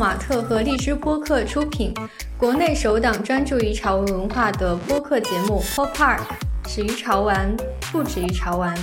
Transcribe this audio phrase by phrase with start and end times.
[0.00, 1.92] 马特和荔枝播客出品，
[2.38, 6.20] 国内首档专注于潮文文化的播客节目《Pop Park》，
[6.66, 7.54] 始于潮玩，
[7.92, 8.74] 不止于潮玩。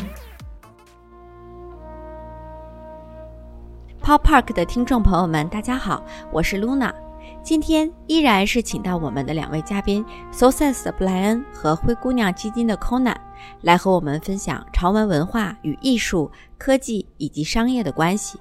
[3.99, 6.93] Pop Park 的听众朋友们，大家好，我是 Luna。
[7.41, 13.15] 今天依然是请到我们的两位嘉宾 So Sense 的布莱恩和灰姑娘基金的 Conan
[13.61, 18.39] 来和我们分享潮文文化与艺术、科技以及商业的关系。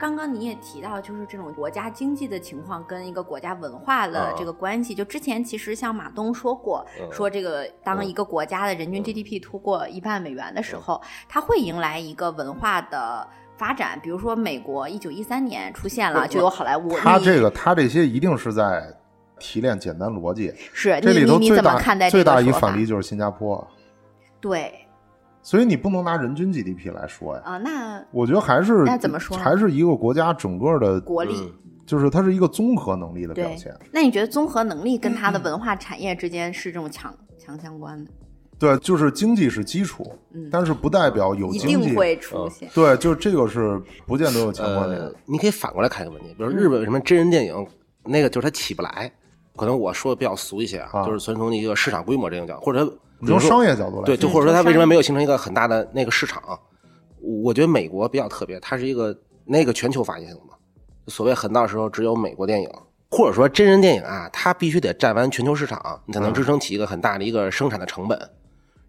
[0.00, 4.94] 刚刚你也提到，就是这种国家经济的情况跟一个国家文化的这个关系。
[4.94, 13.28] 就之前其实像马东说过，说这个当一个国家的人均 GDP 突破一万美元的时候，它会迎来一个文化的。
[13.60, 16.96] 发展，比如说美国一九一三年出现了，就有好莱坞。
[16.96, 18.82] 他这个，他这些一定是在
[19.38, 20.50] 提炼简单逻辑。
[20.72, 23.62] 是，这里头你怎么看待最大一反例就是新加坡。
[24.40, 24.79] 对。
[25.42, 27.42] 所以你不能拿人均 GDP 来说呀。
[27.44, 29.36] 啊，那我觉得还是那怎么说？
[29.36, 31.52] 还是一个国家整个的国力，
[31.86, 33.74] 就是它是一个综合能力的表现。
[33.92, 38.10] 那你觉得综合能力跟它的文化产业之间是这种强强相关的？
[38.58, 40.12] 对，就是经济是基础，
[40.50, 42.68] 但是不代表有经济会出现。
[42.74, 45.00] 对，就是这个是不见得有强关联。
[45.00, 47.66] 呃，你可以反过来看一个问题，比如日本什么真人电影，
[48.04, 49.10] 那个就是它起不来。
[49.56, 56.42] 可能我说的比较俗一些啊，就是纯从一个市场规模这种角度，或者从商业角度来，对，就或者说它为什么没有形成一个很大的那个市场？
[57.20, 60.54] 我觉得美国比较特别，它是一个那个全球发行的嘛，
[61.06, 62.68] 所谓很大时候只有美国电影。
[63.10, 68.16] 或者说真人电影啊，它必须得占完全球市场，你才能支撑起一个很大的一个生产的成本。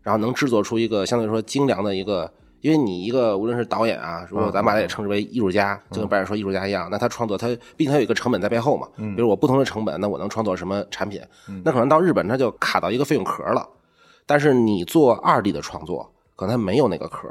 [0.04, 8.88] 然后能制作出一个相对来说精良的一个，因为你一个无论是导演啊，如果咱把它也称之为艺术家，就跟白人说艺术家一样，那他创作他毕竟他有一个成本在背后嘛。
[8.96, 11.22] 比如我不同的成本，那我能创作什么产品？
[11.64, 13.68] 那可能到日本他就卡到一个费用壳了。
[14.26, 17.28] 但是你做二 D 的创作，可能他没有那个壳。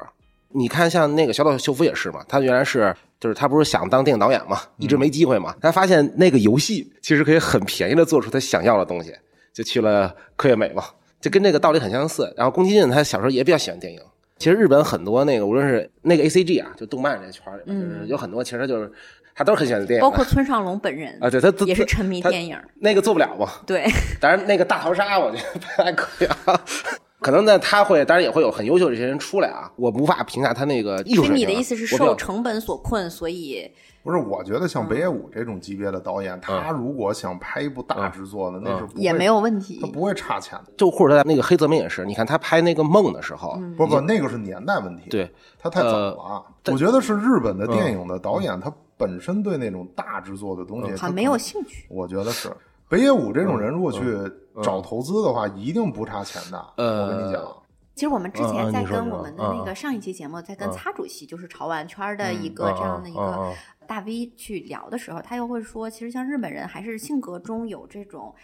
[0.53, 5.55] 你看像那个小岛秀夫也是嘛，他原来是就是他不是想当电影导演嘛，一直没机会嘛。
[5.61, 9.15] 他发现那个游戏其实可以很便宜的做出他想要的东西，
[9.53, 10.85] 就去了科乐美嘛。
[11.21, 12.33] 就跟这个道理很相似。
[12.37, 14.01] 然后宫崎骏他小时候也比较喜欢电影。
[14.39, 18.91] 其实日本很多那个无论是那个 A C G 啊，就动漫这圈里，就是有很多其实就是
[19.35, 20.01] 他都是很喜欢电影。
[20.01, 22.59] 包括村上龙本人啊，对他也是沉迷电影。
[22.81, 23.49] 那个做不了嘛？
[23.67, 23.87] 对。
[24.21, 26.61] 当然那个大逃杀我觉得还可以啊。
[27.21, 29.71] 可能呢他会，当然也会有很优秀的这些人出来啊。
[29.77, 31.37] 我无法评价他那个艺术水平。
[31.37, 33.71] 你的意思是受成本所困，所以。
[34.03, 40.73] 不是，我觉得像北野武这种级别的导演，他如果想拍一部大制作的，那是也没有问题，他不会差钱的。
[40.79, 46.43] 就或者他那个黑泽明也是，你看他拍那个梦的时候，不不，那个是年代问题，对他太早了。
[46.73, 51.87] 我觉得是日本的电影的导演，他本身对那种大制作的东西很没有兴趣。
[51.89, 52.55] 我觉得是
[52.89, 54.01] 北野武这种人，如果去
[54.63, 56.59] 找投资的话，一定不差钱的。
[56.77, 57.43] 我跟你讲。
[57.95, 63.53] 其实我们之前在跟我们的那个上一期节目，在跟擦主席，就是潮玩圈的一个这样的一个
[63.87, 68.35] 大 V 去聊的时候，他又会说，其实像日本人还是性格中有这种，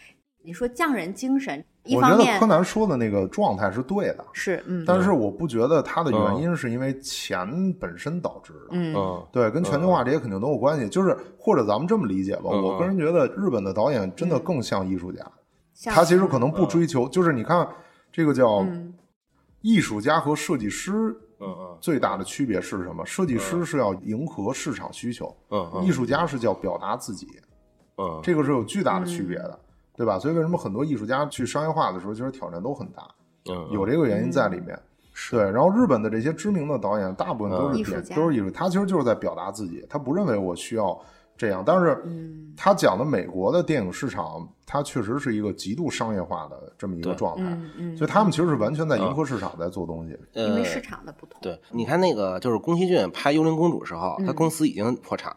[0.43, 1.65] 你说匠人精神。
[1.87, 10.89] 一方面，柯南说的那个状态是对的，是，嗯，但是我不觉得他的原因是因为钱本身导致的，嗯，对，跟全球化这些肯定都有关系。
[10.89, 15.25] 就是或者咱们这么理解吧，我个人觉得日本的导演真的更像艺术家，
[15.87, 17.67] 他其实可能不追求，就是你看
[18.13, 18.67] 这个叫。
[19.63, 20.93] 艺术家和设计师，
[21.41, 23.05] 嗯嗯，最大的区别是什么？
[23.05, 27.27] 设计师是要迎合市场需求，嗯嗯，艺术家是叫表达自己，
[27.99, 29.59] 嗯，这个是有巨大的区别的，
[29.97, 30.19] 对吧？
[30.19, 33.03] 所以为什么很多艺术家去商业化的时候，其实挑战都很大，
[33.51, 34.79] 嗯，有这个原因在里面。
[35.31, 41.01] 对，然后日本的这些知名的导演，大部分都是都是艺术，他其实就是在表达自己，他不认为我需要。
[41.39, 42.03] 这样，但是
[42.57, 47.45] 他讲的美国的电影市场，它确实是一个极度商业化的这么一个状态，
[47.95, 51.39] 所以他们其实是完全在迎合市场在做东西，因为市场的不同。
[51.43, 55.37] 对，你看那个就是宫崎骏拍《幽灵公主》时候，他公司已经破产，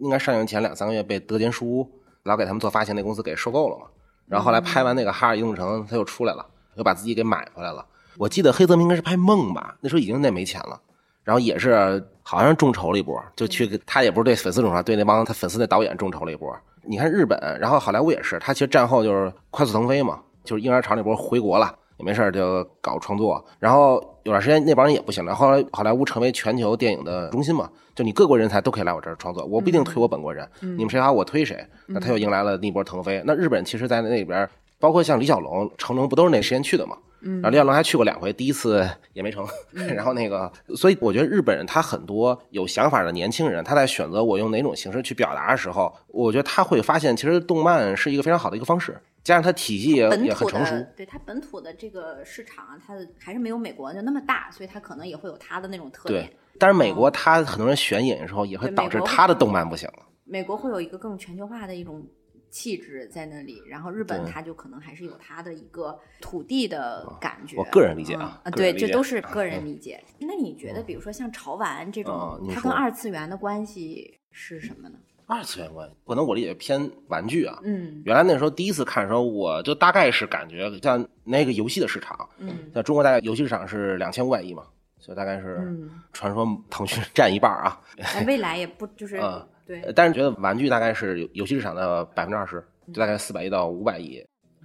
[0.00, 1.90] 应该上映前两三个月被德间书屋
[2.24, 3.86] 老给他们做发行那公司给收购了嘛，
[4.26, 7.84] 然后后来拍完那个《哈尔移动城》，他又出来了，又把自己给买回来了。
[8.16, 10.80] 我记得黑泽明应该是拍《梦》吧，那时候已经那没钱了。
[11.22, 16.54] 然后也是好像众筹了一波，就去他也不是对粉丝众筹，对那帮他粉丝的导演众筹了一波。
[16.82, 23.44] 你看日本，然后好莱坞也是，他其实战后就是快速腾飞嘛，就是婴儿潮那波回国了，也没事就搞创作。
[23.58, 33.22] 然后有段时间那帮人也不行了，后来好莱坞成为全球电影的中心嘛，就你各国人才都可以来我这儿创作，我不一定推我本国人，你们谁好我推谁，那他又迎来了那波腾飞。
[33.26, 34.48] 那日本其实在那边，
[34.78, 36.96] 包括像李小龙、成龙，不都是那时间去的嘛？
[37.20, 39.46] 然后李小龙还去过两回，第一次也没成。
[39.94, 50.74] 然后那个，所以我觉得日本人他很多有想法的年轻人，他在选择我用哪种形式去表达的时候，我觉得他会发现，其实动漫是一个非常好的一个方式，加上它体系也也很成熟。
[50.96, 56.26] 对它本土的这个市场，啊它的还是没有美国就那么大，所以它可能也会有它的那种特点。
[56.26, 60.06] 对，但是美国它很多人选演的时候，也会导致它的动漫不行了。
[60.24, 62.06] 美国会有一个更全球化的一种
[62.50, 67.56] 气质在那里，然后日本它就可能还是有它的一个土地的感觉。
[67.56, 70.02] 我个人理解啊，对，这都是个人理解。
[70.18, 74.98] 那你觉得，比如说像潮玩这种，它跟二次元的关系是什么呢？
[75.30, 77.56] 二次元关系，可能我理解偏玩具啊。
[77.62, 84.64] 嗯，原来那时候第一次看的时候，我就大概是感觉像那个游戏的市场，嗯，像中国大概游戏市场是两千五百亿嘛，
[84.98, 87.80] 所以大概是传说腾讯占一半啊。
[88.26, 92.60] 未来也不就是 嗯对，但是觉得玩具大概是游戏市场的百分之二十，
[92.92, 94.20] 就大概四百亿到五百亿。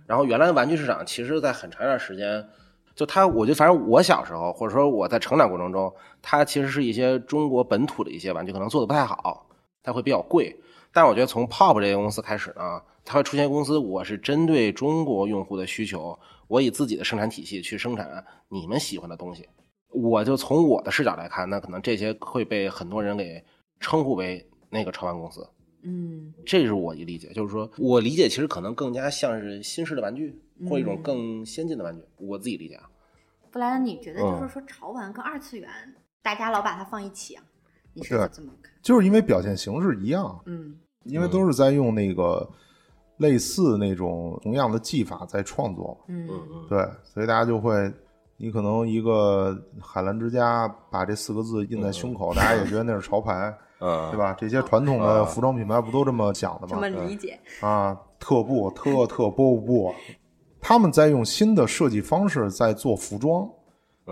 [0.07, 2.43] 然后原来的玩具市场，其实在很长一段时间，
[2.95, 9.47] 就它，我觉得反正我小时候或者说我在成长过程中，它其实是一些中国本土的一些玩具，可能做的不太好。
[9.85, 10.53] 它会比较贵，
[10.91, 16.17] 但我觉得从 Pop 这些公司开始呢，它会出现公司，我是针对中国用户的需求，
[16.47, 19.47] 我以自己的生产体系去生产你们喜欢的东西。
[19.89, 23.43] 我就从我的视角来看，那可能这些会被很多人给
[23.79, 25.47] 称呼为那个潮玩公司。
[25.83, 32.03] 嗯，这是我一理解，就是说我理解其实可能更加像是新式的玩具，或一种更先进的玩具。
[32.17, 32.89] 我自己理解啊。
[33.51, 35.69] 布莱恩，你觉得就是说潮玩跟二次元，
[36.23, 37.43] 大家老把它放一起啊？
[37.95, 38.71] 你是怎么看？
[38.81, 40.75] 就是因为表现形式一样，嗯，
[41.05, 42.47] 因为都是在用那个
[43.17, 47.91] 类似那种同样的技法在创作，嗯嗯，对，所以大家就会，
[48.37, 54.35] 你可能一个海澜之家把这四个字印在胸口，大家也觉得那是潮牌， 嗯，对吧？
[54.37, 56.69] 这些传统的服装品牌不都这么讲的吗？
[56.69, 59.93] 这么理解啊，特步、特特波布，
[60.59, 63.49] 他们在用新的设计方式在做服装，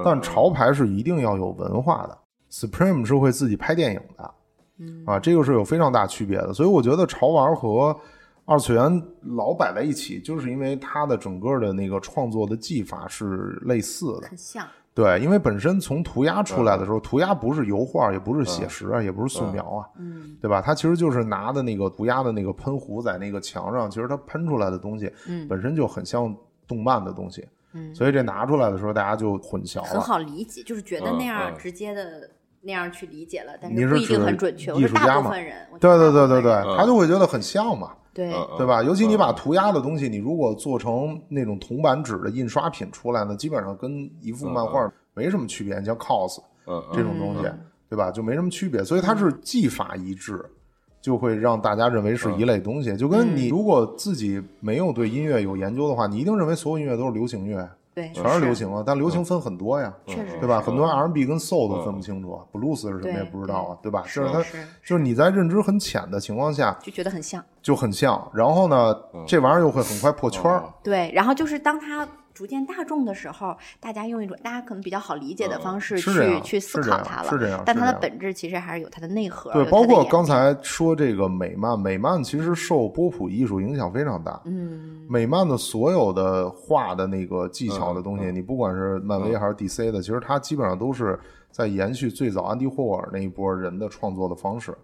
[0.04, 2.18] 但潮牌是一定要有文化的。
[2.54, 4.32] Supreme 是会自己拍电影的，
[4.78, 5.04] 嗯。
[5.08, 6.54] 啊，这个是有非常大区别的。
[6.54, 8.00] 所以我觉得潮玩和
[8.46, 9.04] 二次元
[9.36, 14.68] 老摆在一起，就是因为它的整个的那个创作的技法是类似的，很像。
[14.94, 20.62] 对，因为本身从涂鸦出来的时候，涂鸦不是油画，也不是写实啊，也不是素描啊，嗯，对吧？
[20.62, 26.36] 它其实就是拿的那个涂鸦的那个喷壶在那个墙上，其实它喷出来的东西，嗯，本身就很像
[26.68, 32.30] 动漫的东西，嗯，所以这拿出来的时候，大家就混淆了，很好理解，就是觉得那样直接的。
[32.66, 34.74] 那样去理解了，但是不一定很准确。
[34.76, 35.30] 艺术家嘛，
[35.80, 38.82] 对对对对对，他就会觉得很像嘛，对对吧？
[38.82, 45.78] 尤其你把涂鸦的东西，你如果做成那种铜版纸的印刷品出来呢，基本上跟一幅漫画没什么区别。
[45.78, 46.42] 你像 cos
[46.94, 47.50] 这种东西，
[47.90, 48.10] 对吧？
[48.10, 48.82] 就没什么区别。
[48.84, 50.40] 所以它是技法一致，
[51.02, 52.96] 就会让大家认为是一类东西。
[52.96, 57.70] 就跟你如果自己没有对音乐有研究的话，你一定认为所有音乐都是流行乐。
[57.96, 60.60] 对，全是流行啊，但流行分很多呀，确实，对吧？
[60.60, 64.04] 很多 R&B 跟 Soul 都分不清楚，Blues 是什么也不知道啊，对吧？
[64.04, 64.40] 就是它，
[64.86, 68.30] 就是你在认知很浅的情况下，就觉得很像，就很像。
[68.34, 68.96] 然后呢，
[69.28, 70.64] 这玩意儿又会很快破圈儿。
[70.84, 72.08] 对，然后就是当它。
[72.34, 77.30] 逐渐大众的时候，大家用一种大家可能比较好理解的方式去去思考它了。
[77.30, 79.52] 是这样，但它的本质其实还是有它的内核。
[79.54, 84.42] 对，包括刚才说这个美漫，美漫其实受波普艺术影响非常大。
[84.46, 91.20] 嗯，美漫的所有的画的那个技巧的东西，你不管是漫威还是 DC 的，其实它基本上都是
[91.52, 94.76] 在延续最早安迪霍尔那一波人的创作的方式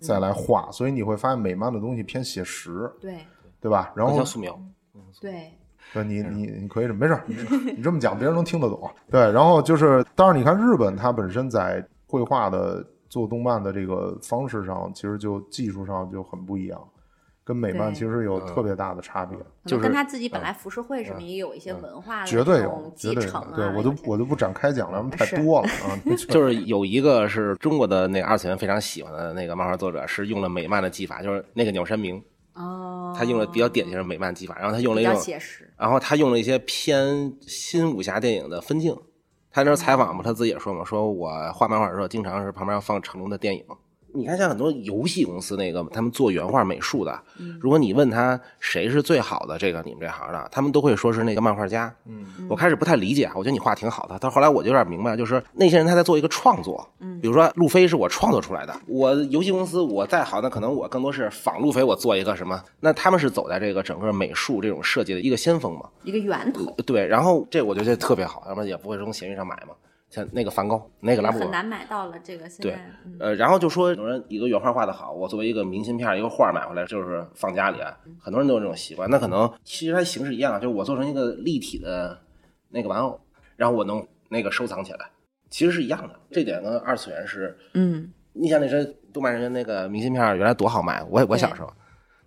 [0.00, 0.70] 再来画。
[0.70, 3.18] 所以你会发现美漫的东西偏写实，对
[3.60, 3.92] 对吧？
[3.96, 4.60] 然后素描，
[5.20, 5.52] 对。
[5.92, 7.18] 对你，你你可以没事，
[7.76, 8.88] 你这么讲别人能听得懂。
[9.10, 16.80] 对，然后就是，当然你看日本，它本身在绘画的做动漫的这个方式上，其实就技术上就很不一样，
[17.42, 19.36] 跟美漫其实有特别大的差别。
[19.64, 23.52] 就是跟他自己本来浮世绘什么也有一些文化绝对有继承啊。
[23.56, 25.98] 对我就我就不展开讲了，太多了啊。
[26.28, 32.22] 就是有一个是中国的那个二次元非常喜欢的那个漫画作者，是用了美漫的技法，就是那个鸟山明。
[32.60, 35.14] 哦，他用了比较典型的美漫技法，然后他用了一种，
[35.76, 38.96] 然后他用了一些偏新武侠电影的分镜。
[39.50, 43.64] 他那时候采访嘛，他自己也说嘛，说我画漫画的时候，经常是旁边要放成龙的电影。
[44.12, 47.20] 你看，像很多游戏公司那个，他们做原画美术的，
[47.60, 51.92] 如果你问他谁是最好的这个你们这行的，他们都会说是那个漫画家。
[52.06, 56.86] 嗯，我开始不太理解，我觉得你画挺好的，但后来我就有点明白，就是那些人他在做一个创作。
[56.98, 62.62] 嗯，比如说路飞是我创作出来的，我游戏公司我再好，那可能我更多是仿路飞，我做一个什么？
[62.80, 66.74] 那他们是走在这个整个美术这种设计的一个先锋嘛，一个源头。
[66.84, 69.74] 对，然后这我觉得特别好，要不然也不会从闲鱼上买嘛。
[70.10, 72.18] 像那个梵高，那个拉布很难买到了。
[72.18, 72.78] 这个现在，对，
[73.20, 79.08] 呃，然后就说有人一个原画画的好，我作为一个明信片一个画买回来就是放家里啊，很多人都有这种习惯。
[79.08, 82.20] 那可能其实它形式一样，就是我做成一个立体的
[82.70, 83.20] 那个玩偶，
[83.56, 84.98] 然后我能那个收藏起来，
[85.48, 86.18] 其实是一样的。
[86.32, 91.72] 这点跟二次元是，嗯，你像那些动漫人那个明信片原来多好买，我我小时候，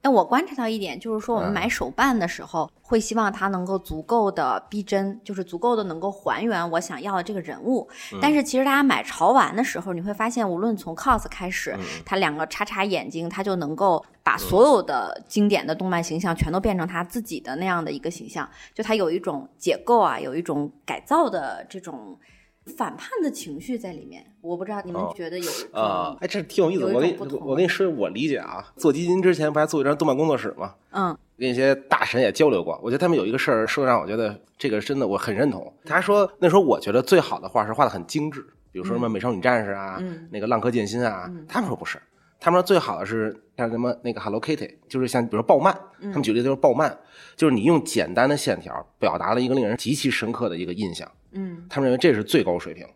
[0.04, 7.88] 哎，我观察到一点，就是说我们买手办的时候，会希望它能够足够的逼真，就是足够的能够还原我想要的这个人物。
[8.22, 11.74] 但是其实大家买潮玩的时候，你会发现，无论从 cos 开始，
[12.06, 22.20] 它两个叉叉眼睛，它就能够把所有的经典的动漫形象全都变成他自己的那样的一个形象，就它有一种解构啊，有一种改造的这种。
[22.66, 26.16] 反叛的情绪在里面，我不知道你们觉得有啊？
[26.22, 26.86] 哎，这挺有意思。
[26.86, 28.66] 我跟你我跟你说，我理解啊。
[28.78, 30.74] 做基金之前不还做一张动漫工作室吗？
[30.92, 32.80] 嗯，跟一些大神也交流过。
[32.82, 35.74] 我觉得他们有一个事儿说让我觉得这个真的我很认同。
[35.84, 38.42] 他说那时候我觉得最好的画是画的很精致，
[38.72, 40.02] 比如说什么美少女战士啊，
[40.32, 41.30] 那个浪客剑心啊。
[41.50, 42.02] 他们说不是，
[42.40, 46.98] 他们说最好的是像什么那个 Hello Kitty，就是像比如说暴漫，他们举例就是暴漫，
[47.36, 51.12] 就是你用简单的线条表达了一个令人极其深刻的一个印象。
[51.34, 52.88] 嗯，他们认为这是最高水平，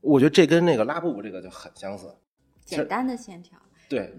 [0.00, 2.06] 我觉得这跟那个拉布布这个就很相似，
[2.64, 3.58] 简单的线条。
[3.88, 4.14] 对，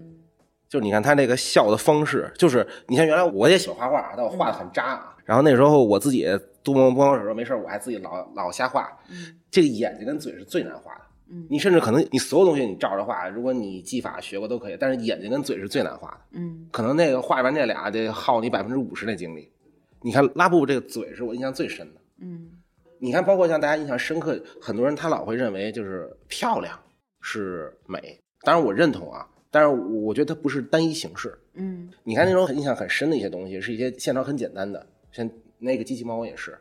[0.68, 5.16] 就是你看他那个笑的方式，就是你像原来我也喜欢画画，但我画的很渣啊。
[5.24, 6.26] 然后那时候我自己
[6.62, 8.86] 多摸摸手没事我还自己老老瞎画。
[9.08, 11.00] 嗯，这个眼睛跟嘴是最难画的。
[11.28, 16.20] 嗯，你甚至可能你所有东西你照着画，如果你技法学过都可以，但是眼睛跟嘴是最难画的。
[16.32, 19.50] 嗯，可能那个画完这俩得耗你百分之五十的精力。
[20.02, 22.00] 你看拉布布这个嘴是我印象最深的。
[22.18, 22.50] 嗯。
[23.04, 26.80] 你看，包括像大家印象深刻，很多人他老会认为就是漂亮
[27.20, 31.38] 是美，当然我认同啊，但是我觉得它不是单一形式。
[31.52, 36.58] 嗯，你看那种印象很深的一些东西，是一些线条很简单的，像那个机器猫也是，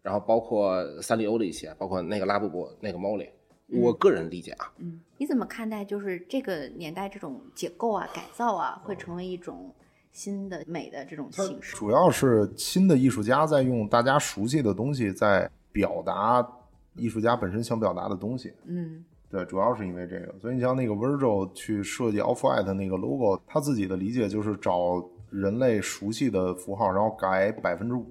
[0.00, 3.28] 然后包括三丽鸥的一些，包括那个拉布布那个猫里，
[3.68, 4.72] 我个人理解啊。
[4.78, 9.70] 嗯，你怎么看待就是这个年代这种解构啊、改造啊，会成为一种
[10.12, 11.76] 新的美的这种形式？
[11.76, 15.50] 主要是新的艺术家在用大家熟悉的东西在。
[15.74, 16.46] 表达
[16.94, 28.06] 艺术家本身想表达的东西，嗯，对，主要是因为这个，所以你像那个 Virgil 去设计 Off White 那个 logo，他自己的理解就是找人类熟悉的符号，然后改百分之五，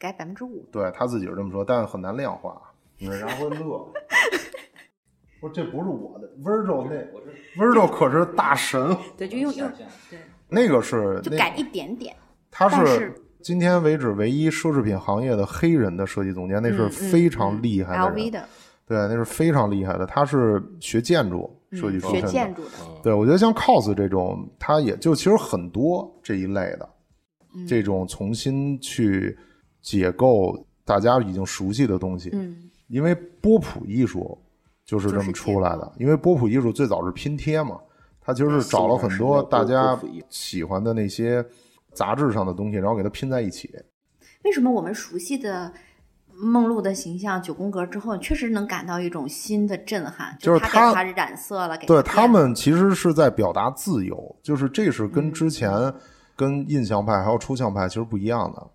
[0.00, 2.60] 改百分之五，对他自己是这么说，但很难量化，
[2.98, 3.88] 你为啥会乐？
[5.40, 9.70] 不，这不是我的 Virgil，那 Virgil 可是大神，对，就用用
[10.10, 12.16] 对，那个是就改一点点，
[12.50, 13.14] 他是。
[13.44, 18.30] 今天为止，唯一奢侈品行业的黑人的设计总监，那是非常厉害的人。
[18.86, 20.06] 对，那是非常厉害的。
[20.06, 22.26] 他是学建筑设计出身的。
[22.26, 22.70] 学建筑的。
[23.02, 26.88] 对，我觉得像 cos 这种，他也就其实很多这一类的，
[27.68, 29.36] 这种重新去
[29.82, 32.30] 解构大家已经熟悉的东西。
[32.32, 32.70] 嗯。
[32.88, 34.38] 因为波普艺术
[34.86, 35.92] 就是这么出来的。
[35.98, 37.78] 因为波普艺术最早是拼贴嘛，
[38.22, 41.44] 他其实是找了很多大家喜欢的那些。
[41.94, 43.72] 杂志上的东西，然后给它拼在一起。
[44.42, 45.72] 为什么我们熟悉的
[46.34, 50.36] 梦露的形象九宫格之后，确实能感到一种新的震撼？
[50.38, 55.72] 就是他给他染色了，对他们其实是在表达自由，就是这是跟之前
[56.36, 58.66] 跟印象派还有抽象派其实不一样的。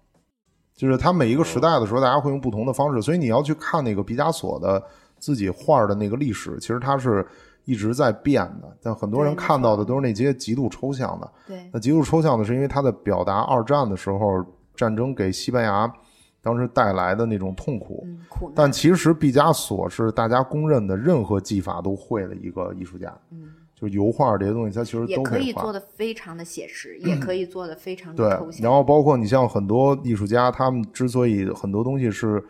[0.76, 4.82] 就是他每一个时代的时候，大家会用不同的方式，所以你要去看那个毕加索的
[5.20, 7.28] 自己画的那个历史，其实他是。
[7.70, 11.32] 一直在变的，但很多人看到的都是那些极度抽象的。
[11.46, 14.44] 对，那极度抽象的是因为他在表达二战的时候
[14.76, 15.94] 战争给西班牙
[16.42, 18.08] 当时带来的那种痛苦。
[18.28, 18.52] 苦。
[18.56, 23.16] 但其实毕加索是大家公认的任何技法都会的一个艺术家。
[23.30, 28.64] 嗯，就油画这些东西，他其实都可以做的非常的写实，也可以做的非常的抽象。
[28.64, 32.44] 然后包括你像很多艺术家，他们之所以很多东西是。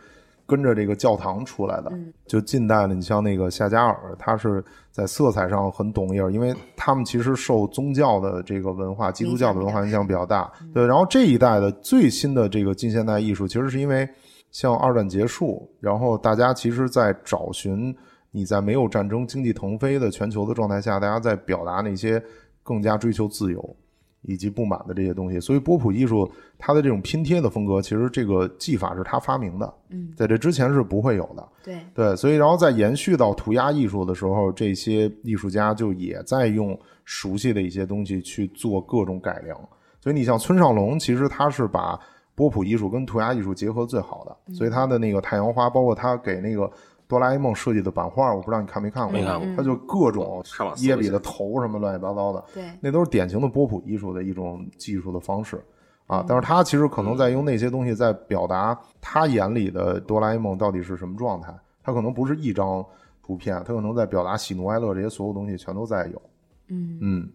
[0.49, 1.91] 跟着这个教堂出来的，
[2.25, 10.51] 就近代的，你像那个夏加尔，他是在色彩上很懂一儿，因为他们其实受宗教的这个文化，基督教的文化影响比较大。
[10.73, 14.09] 对，然后这一代的最新的这个近现代艺术，其实是因为
[14.49, 17.95] 像二战结束，然后大家其实在找寻
[18.31, 22.21] 你在没有战争、经济腾飞的全球的状态下，大家在表达那些
[22.63, 23.75] 更加追求自由。
[24.23, 29.73] 以及不满的这些东西，所以波普艺术它的这种拼贴的风格，其实这个技法是他发明的。
[29.89, 31.47] 嗯，在这之前是不会有的。
[31.63, 39.57] 对对，所以然后在延续到涂鸦艺术的时候，这些艺术家就也在用熟悉的一些东西去做各种改良。
[40.01, 41.99] 所以你像村上隆，其实他是把
[42.35, 46.69] 波普艺术跟涂鸦艺术结合最好的，所以他的那个太阳花，包括他给那个。
[47.09, 49.11] 哆啦 A 梦设计的版画，我不知道你看没看过？
[49.11, 49.55] 没看过。
[49.57, 50.43] 他就各种
[50.77, 55.59] 耶比的头什么乱七八糟的，对，那都是典型的波普艺术的一种技术的方式
[56.05, 56.23] 啊。
[56.27, 61.51] 但是他其实可能在用那些东西在表达他眼里的哆啦 A 梦到底是什么状态。
[61.81, 62.85] 他可能不是一张
[63.23, 66.21] 图片，他可能在表达喜怒哀乐这些所有东西全都在有。
[66.67, 67.29] 嗯嗯。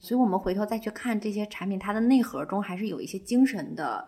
[0.00, 4.04] 所以我们回头再去看这些产品，它的内核中还是有一些精神的。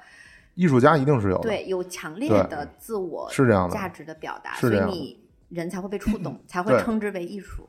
[0.56, 7.68] 艺术家一定是有的对有强烈的自我是这样的价值的表达，所以你人才会被触动，才会称之为艺术。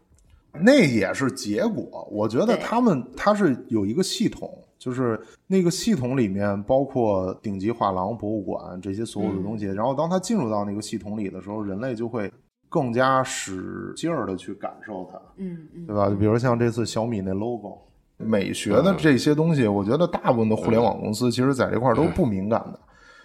[0.59, 2.07] 那也是结果。
[2.09, 9.65] 我觉得他们他是有一个系统，就是那个系统里面包括顶级画廊、博物馆这些所有的东西。
[9.65, 12.31] 然后当他进入到那个系统里的时候，人类就会
[12.69, 16.09] 更加使劲儿的去感受它，嗯嗯，对吧？
[16.09, 17.77] 就比如像这次小米那 logo，
[18.17, 22.79] 美学的这些东西，我觉得大部分的互联网公司其实在这块儿都不敏感的。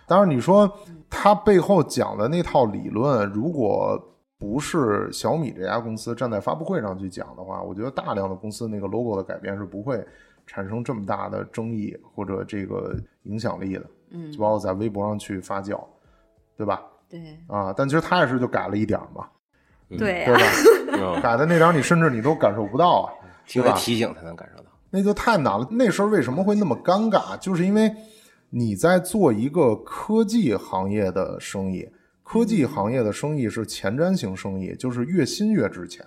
[0.07, 0.71] 当然，你说
[1.09, 3.99] 它背后讲的那套理论，如果
[4.39, 10.05] 不是小米这家公司站在发布会上去讲的话，我觉得大量的公司那个 logo 的改变是不会
[10.47, 13.85] 产生这么大的争议或者这个影响力的。
[14.11, 15.81] 嗯，就包括在微博上去发酵，
[16.57, 16.83] 对吧？
[17.09, 17.21] 对。
[17.47, 19.27] 啊，但其实他也是就改了一点嘛，
[19.89, 21.21] 对对吧？
[21.23, 23.15] 改的那点你甚至你都感受不到啊，
[23.55, 24.71] 因为提醒才能感受到。
[24.93, 25.67] 那就太难了。
[25.73, 27.37] 那时候为什么会那么尴尬？
[27.39, 27.93] 就是因为。
[28.55, 31.89] 你在做一个科技行业的生意，
[32.23, 36.05] 科技行业的生意是前瞻型生意，就是越新越值钱。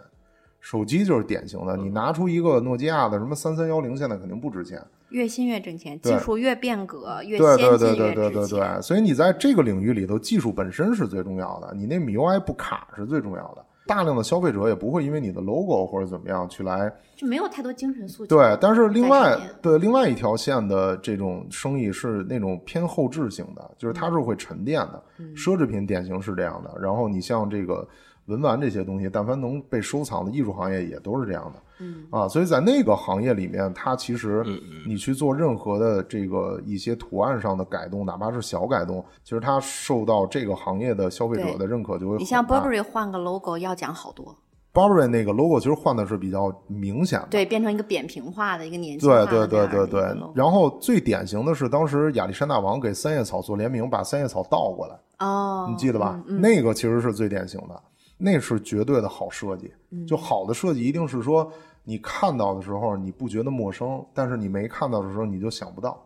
[0.59, 4.79] 手机就是典型的，你拿出一个诺基亚的什么三三幺零，现在肯定不值钱。
[5.09, 7.95] 越新越挣钱，技术越变革，越先进越值钱。
[7.95, 13.65] 对对对对对对，所以你在这个领域里头，技术本身是最重要的，你那 MIUI 不卡是最重要的。
[13.85, 18.35] 大量的消费者也不会因为你的 logo 或者怎么样去来，就没有太多精神诉求。
[18.35, 25.03] 对，但是另外对另外一条线的这种生意是那种偏后置型的，就是它是会沉淀的，
[25.35, 26.79] 奢侈品典型是这样的。
[26.81, 27.87] 然后你像这个。
[28.27, 34.43] 文玩这些东西，但凡能被收藏的艺术行业也都是这样的，嗯啊，所以在那个行业里面，它其实
[34.87, 42.17] 你去做任何的这个一些图案上的改动，哪怕是小改动，其实它受到这个行业的消费者的认可就会。
[42.17, 44.35] 你像 Burberry 换个 logo 要讲好多
[44.73, 50.01] ，Burberry 那个 logo 其实换的是比较明显的，对，变成一个扁平化的一个年轻对对对对对。
[50.33, 56.21] 然后最典型的是当时亚历山大王给三叶草做联名，把三叶草倒过来，哦，你记得吧？
[56.25, 57.81] 那个其实是最典型的。
[58.17, 59.73] 那是绝对的好设计，
[60.07, 61.51] 就好的设计一定是说
[61.83, 66.01] 你看到的时候你不觉得陌生，但是你没看到的时候你就想不到，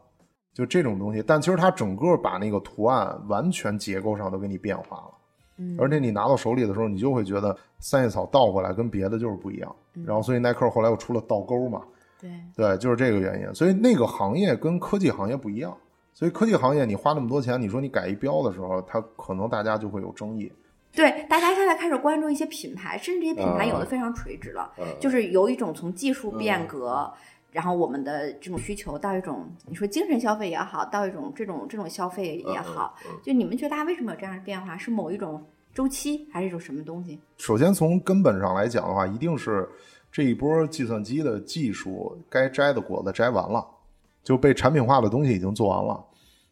[0.53, 1.23] 就这种东西。
[1.25, 5.13] 但其实它整个把那个图案完全结构上都给你变化了，
[5.57, 9.75] 嗯，而且你拿到手里的时候，你就会觉得三叶草倒过来跟别的就是不一样。
[10.05, 11.81] 然后所以耐克后来又出了倒钩嘛，
[12.19, 13.53] 对对，就是这个原因。
[13.53, 15.75] 所以那个行业跟科技行业不一样，
[16.13, 20.51] 所以科技行业你花那么多钱，你说你改一标的时候，它可能大家就会有争议。
[20.93, 27.11] 对，大家现在开始关注一些品牌，甚至这些品牌有的非常垂直了，就是有一种从技术变革，
[27.51, 34.75] 然后我们的这种需求到一种你说精神消费也好，到一种这种这种消费也好，就你们觉得大家为什么有这样的变化？
[34.77, 37.19] 是某一种周期，还是一种什么东西？
[37.37, 39.69] 首先从根本上来讲的话，一定是
[40.11, 43.65] 这一波计算机的技术该摘的果子摘完了，
[44.23, 46.05] 就被产品化的东西已经做完了。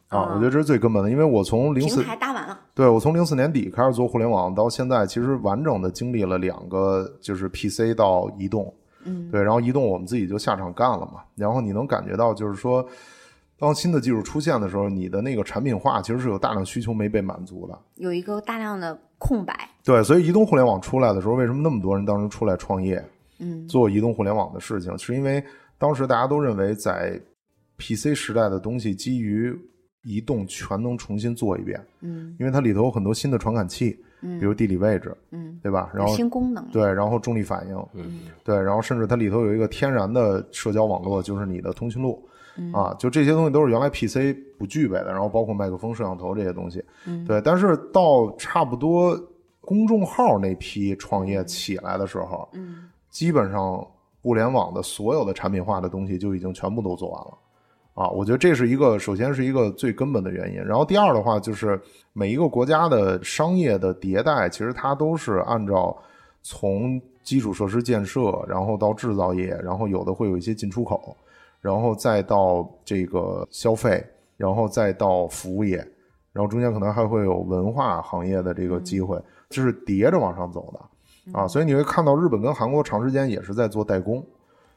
[0.09, 8.71] 啊，我觉得这是最根本的，因为我从零四平台搭完了，对我从零四年底开始做互联网，到现在其实完整的经历了两个，就是 PC 到移动，
[9.03, 12.87] 嗯，对，然后移动我们自己就下场干了嘛，然后你能感觉到就是说，
[13.57, 23.03] 当新的技术出现的时候，你的那个产品化其实是有大量需求没被满足的，有一个大量的空白，对，所以移动互联网出来的时候，为什么那么多人当时出来创业，
[23.39, 25.43] 嗯，做移动互联网的事情，是因为
[25.79, 27.19] 当时大家都认为在
[27.79, 29.59] PC 时代的东西基于。
[30.03, 35.89] 移动全能重新做一遍，嗯，因为它里头有很多新的传感器，嗯，比如地理位置，嗯，对吧？
[35.93, 42.23] 然后新功能，对，然后重力反应，嗯，对，然后甚至它里头有一个天然的社交网络，就是你的通讯录，
[42.57, 42.71] 嗯。
[42.71, 47.41] 啊，就这些东西都是原来 PC 不具备的，然后包括麦克风、摄像头这些东西，嗯，对。
[47.41, 49.19] 但是到差不多
[49.59, 53.85] 公众号那批创业起来的时候，嗯，基本上
[54.21, 57.37] 互联网的所有的产品化的东西就已经全部都做完了。
[57.97, 60.63] 啊，我觉得这是一个，首先是一个最根本的原因。
[60.63, 61.81] 然后第二的话，就是
[62.13, 65.97] 每一个国家的商业的迭代，其实它都是按照
[66.43, 71.17] 从基础设施建设，然后到制造业，然后有的会有一些进出口，
[71.59, 74.05] 然后再到这个消费，
[74.37, 75.77] 然后再到服务业，
[76.31, 81.47] 然后中间可能还会有文化行业的这个机会，这是叠着往上走的啊。
[81.47, 84.23] 所以你会看到日本跟韩国长时间也是在做代工。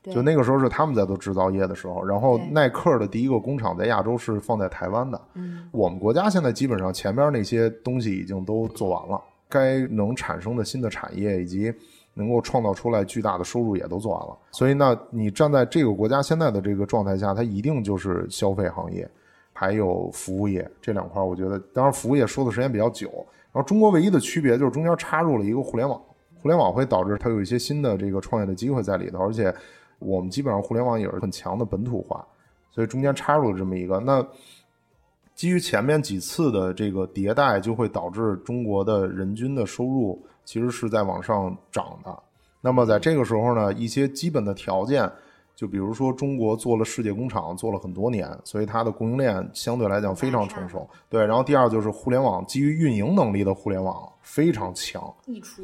[0.03, 5.21] 就那个时候是他们在做制造业的时候，然后耐克的第一个工厂在亚洲是放在台湾的。
[5.35, 11.71] 嗯，我们国家现在基本上前边那些东西已经都做完了，该能产生的新的产业以及
[12.15, 14.39] 能够创造出来巨大的收入也都做完了。
[14.53, 19.07] 所以，那你站在这个国家现在的这个状态下，它一定就是消费行业，
[19.53, 21.23] 还有服务业这两块。
[21.23, 23.11] 我觉得，当然服务业说的时间比较久，
[23.53, 26.01] 然后中国唯一的区别就是中间插入了一个互联网，
[26.41, 29.55] 互联网会导致它有一些新的这个创业的机会在里头，而且。
[30.01, 32.27] 我们基本上互联网也是很强的本土化，
[32.73, 34.01] 所以中间插入了这么一个。
[34.01, 34.27] 那
[35.35, 42.23] 基于前面几次的这个迭代，就会导致中国的人均的收入其实是在往上涨的
[42.61, 45.11] 那么在这个时候呢，一些基本的条件，
[45.57, 50.87] 就比如说中国做了世界工厂，做了很多年，所以它的供应链相对来讲非常成熟。
[51.09, 55.63] 对，然后第二就是互联网基于运营能力的互联网非常强，溢出，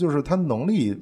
[0.00, 0.98] 就是他能力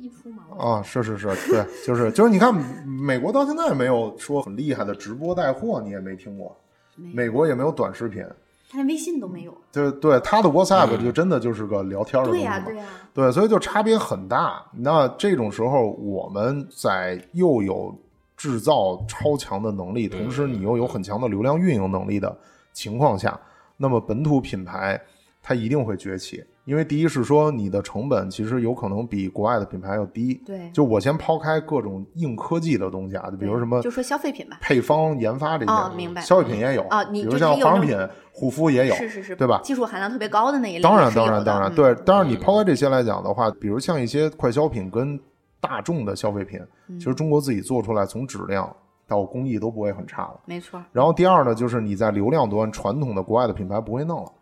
[0.58, 2.52] 啊，是是是，对，就是 就是你看
[2.84, 6.56] 美国到现在没有说很厉害的直播带货，你也没听过，
[6.96, 8.24] 美国也没有短视频。
[8.70, 12.84] 他连微信都没有，对对，他的 WhatsApp 就真的就是个聊天的东西嘛，对呀，
[13.14, 14.62] 对，所以就差别很大。
[14.74, 17.96] 那这种时候，我们在又有
[18.36, 22.36] 制造超强的能力，同时你又有很强的流量运营能力的
[22.74, 23.40] 情况下，
[23.78, 25.00] 那么本土品牌
[25.42, 26.44] 它一定会崛起。
[26.68, 37.96] 因为第一是说你的成本其实有可能比国外的品牌要低，对，就我先抛开各种硬科技的东西啊，就比如什么，就说消费品吧，配方研发这些，哦，明白，消费品也有啊，比如像化妆品、
[38.34, 39.62] 护肤也有，是是是，对吧？
[39.64, 45.18] 技术含量特别高的那一类，当然当然当然，对，当然你抛开这些来讲的话，比如像一些快消品跟
[45.62, 46.60] 大众的消费品，
[46.98, 48.70] 其实中国自己做出来，从质量
[49.06, 50.78] 到工艺都不会很差了，没错。
[50.92, 54.32] 然后第二呢，就是你在流量端，传统的国外的品牌不会弄了。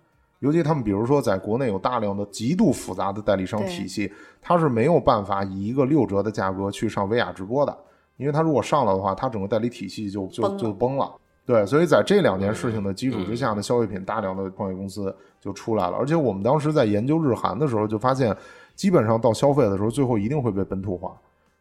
[0.47, 7.77] 尤其他们，比如说，在国内有大量的极度复杂的代理商体系，他是没有办法以一个六折的价格去上薇娅直播的，
[8.17, 11.13] 因为他如果上了的话，他整个代理体系就就就崩了。
[11.45, 15.97] 对，所以在这两件事情的基础之下呢，消费品大量的创业公司就出来了。
[15.97, 18.37] 而且我们当时在研究日韩的时候，就发现，
[18.77, 21.13] 基本上到消费的时候，最后一定会被本土化。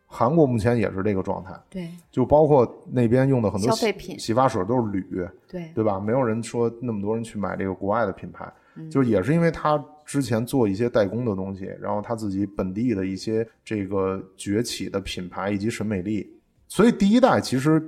[0.08, 6.00] 韩国目前也是这个状态，对，就包括那边用的很多消费品洗发水都是铝，对，对吧？
[6.00, 8.48] 没有人说那么多人去买这个国外的品牌。
[8.90, 16.30] 就也是因为他之前做一些代工的东西，然后他自己本地的一些这个崛起的品牌以及审美力，
[16.68, 17.82] 所以第一代其实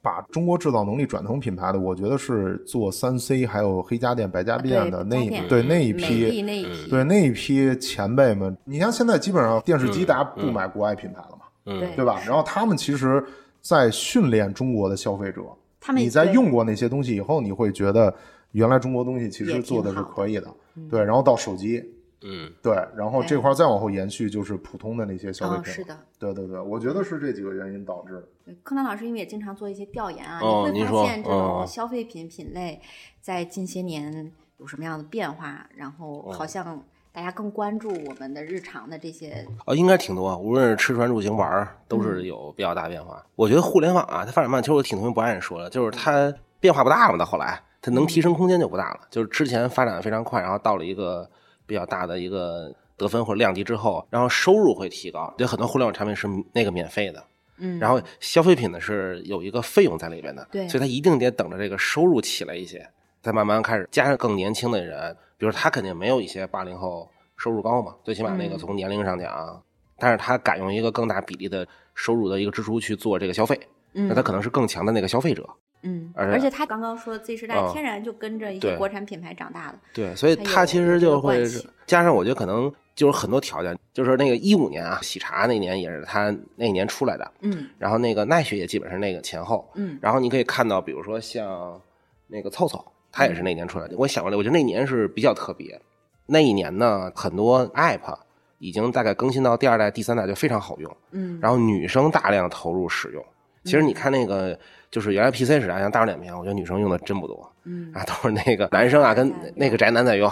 [0.00, 8.56] 把中国制造能力转成品牌的，我觉得是做三 C 还有黑家电、白家电的那对那一批那一批对那一批前辈们。
[8.64, 12.20] 你像现在基本上电视机大家不买国外品牌了嘛，对对吧？
[12.26, 13.24] 然后他们其实，
[13.60, 15.42] 在训练中国的消费者。
[15.80, 18.14] 他们你在用过那些东西以后，你会觉得。
[18.52, 20.52] 原来中国东西其实做的是可以的，
[20.90, 21.84] 对，然后到手机，
[22.22, 28.26] 嗯，对，然后这块再往后延续就是普通的那些消费品，是的，对对对，我觉得是这几个原因导致。
[28.62, 30.40] 柯南老师因为也经常做一些调研啊，
[30.72, 32.80] 你会发现这种消费品品类
[33.20, 36.82] 在近些年有什么样的变化，然后好像
[37.12, 43.24] 大家更关注我们的日常的这些，哦，应该挺多，无论是吃穿住行玩都是有比较大变化。
[43.36, 47.62] 我觉得互联网啊，它发展慢，其实我挺同意博爱说的，就是它变化不大嘛，到后来。
[47.80, 51.28] 它能提升空间就不大了，就是之前发展的非常快，然后到了一个
[51.66, 55.32] 比较大的一个得分或者量级之后，然后收入会提高。
[55.38, 57.24] 有很多互联网产品是那个免费的，
[57.58, 62.84] 嗯，然后消费品呢是有一个费用在里边的，对，所以它一定得等着这个收入起来一些，
[63.22, 69.62] 再慢慢开始加上更年轻的人，比如他肯定没有一些八零后收入高嘛，最起码那个从年龄上讲，
[69.98, 73.56] 但是他敢用一个更大比例的收入的一个支出去做这个消费，
[73.92, 75.48] 那他可能是更强的那个消费者。
[75.82, 81.44] 嗯，而且他刚刚说 Z 时代天然就跟着一些国产品牌长大的，对，所以他其实就会
[81.86, 91.80] 加上，我觉得可能就是很多条件，就是那个一五年啊，喜茶那年也是他那年出来的，嗯，然后那个奈雪也基本上那个前后，嗯，然后你可以看到，比如说像
[92.26, 93.96] 那个凑凑，他也是那年出来的。
[93.96, 95.80] 我想过来，我觉得那年是比较特别，
[96.26, 98.18] 那一年呢，很多 App
[98.58, 103.24] 已经大概更新到第二代、第三代就非常好用，嗯，然后女生大量投入使用。
[103.62, 104.58] 其实你看那个。
[104.90, 110.30] 就是原来 PC 时代像大众点评，我觉得女生用的真不多，嗯啊，都是那个男生啊跟那个宅男在用，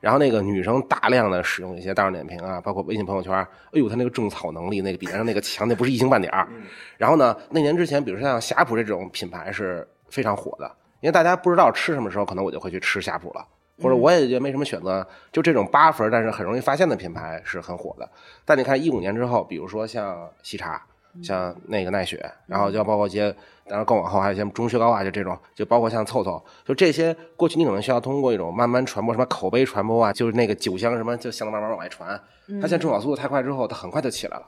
[0.00, 6.48] 然后那个女生大量的使用一些大众点评啊，包括微信朋友圈，哎呦，他那个种草能力那个比男生那个强，那不是一星半点儿。
[6.98, 10.68] 然后呢，那年之前，比如说像霞浦这种品牌是非常火的，
[11.00, 13.46] 因为大家不知道吃什么时候，可能我就会去吃霞浦了，
[13.80, 18.10] 或者我也觉得没什么选择，就这种八分但是很容易发现的品牌是很火的。
[18.44, 20.84] 但你看一五年之后，比如说像喜茶。
[21.20, 23.30] 像那个奈雪，然后就包括一些，
[23.66, 32.08] 当然更往后还有一些中雪糕啊，就这种，就包括像凑凑，就这些过去你可能需要通过一种慢慢传播，什么口碑传播啊，就是那个酒香什么，就相当慢慢往外传。
[32.60, 34.46] 它现在种草速度太快之后，它很快就起来了，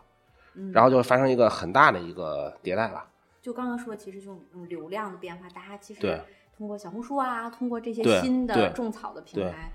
[0.72, 3.04] 然后就发生一个很大的一个迭代了。
[3.42, 6.18] 就刚刚说，其实这种流量的变化，大家其实对
[6.56, 9.70] 通过小红书啊，通过这些新的种草的平台，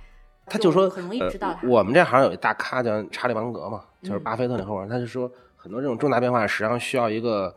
[0.48, 1.68] 他就说很容易知道它。
[1.68, 5.32] 我们这行有一大咖叫查理芒格嘛，就是巴菲特那后人，他就说。
[5.62, 7.54] 很多这种重大变化实际上需要一个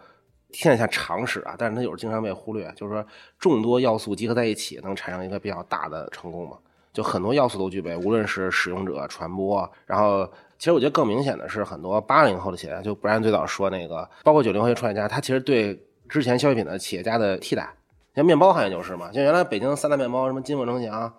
[0.51, 2.71] 听起来像常识啊，但是它有时候经常被忽略。
[2.77, 3.07] 就是说，
[3.39, 6.57] 众多要素集合在一起，能产生一个比较大的成功嘛？
[6.93, 17.67] 就很多要素都具备，无论是使用者、传播，然后其实我觉得更明显的是，很多八零后的企业家，就不然最早说那个，包括九零后创业家，他其实对之前消费品的企业家的替代，
[18.15, 21.11] 像面包行业就是嘛，像原来北京三大面包，什么金凤、成祥，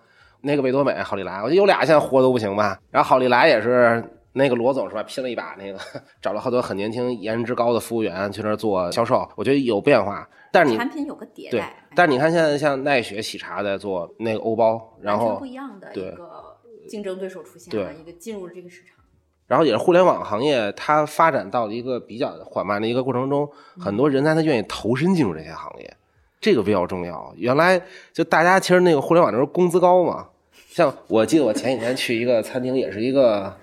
[0.42, 2.78] 那个味多美、好利来，我觉得有俩现在活都不行吧。
[2.92, 4.04] 然后好利来也是。
[4.34, 5.80] 那个罗总是吧，拼了一把，那个
[6.22, 10.28] 找了好多很年轻、颜值高的服务员去那儿做销售，我觉得有变化。
[10.52, 18.96] 但是你产品有个迭代，但是你看现在像奈雪喜茶在做那个欧包，然后不一样的一个竞争对手出现了，一个进入了这个市场。
[19.46, 23.48] 然后也是互联网行业，它发展到了一个比较缓慢的一个过程中，
[23.80, 25.96] 很多人才他愿意投身进入这些行业，
[26.40, 27.32] 这个比较重要。
[27.36, 27.80] 原来
[28.12, 30.30] 就大家其实那个互联网的时候工资高嘛，
[30.70, 33.56] 像我记得我前几天去一个餐厅，也是一个。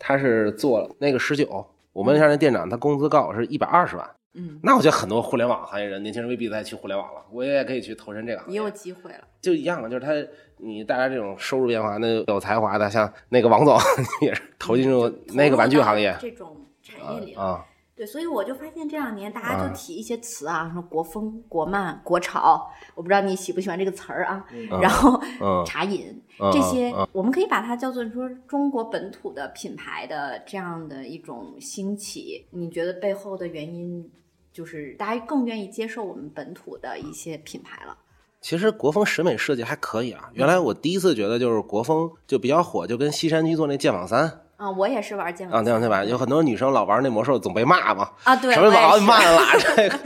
[0.00, 4.10] 他是做那个十九，我问一下那店长，他工资高是一百二十万。
[4.32, 9.20] 嗯，那我觉得很多互联网行业人，年轻人未必再去互联网了，我也可以去投身这个行业，也有机会了。
[9.40, 10.12] 就一样了，就是他
[10.56, 13.78] 你带来这种收入变化，那有才华的，像那个王总
[14.22, 17.66] 也是投进入那个玩具行业这种产业里啊。
[18.00, 24.42] 对，所以我就发现这两年大家就提一些词啊，什么国风、国漫、国潮，我不知道你喜不喜欢这个词儿啊。
[24.80, 25.20] 然后
[25.66, 26.18] 茶饮
[26.50, 32.46] 这些，我们可以把它叫做说中国本土的品牌的这样的一种兴起。
[32.52, 34.10] 你觉得背后的原因
[34.50, 37.94] 就是大家更愿意接受我们本土的一些品牌了？
[38.40, 40.30] 其实国风审美设计还可以啊。
[40.32, 44.40] 原来我第一次觉得就是国风就比较火，就跟西山居做那剑网三。
[44.60, 46.04] 啊，我也是玩剑网啊，剑网对吧？
[46.04, 48.06] 有很多女生老玩那魔兽，总被骂嘛。
[48.24, 49.98] 啊，对，什么老骂了这个，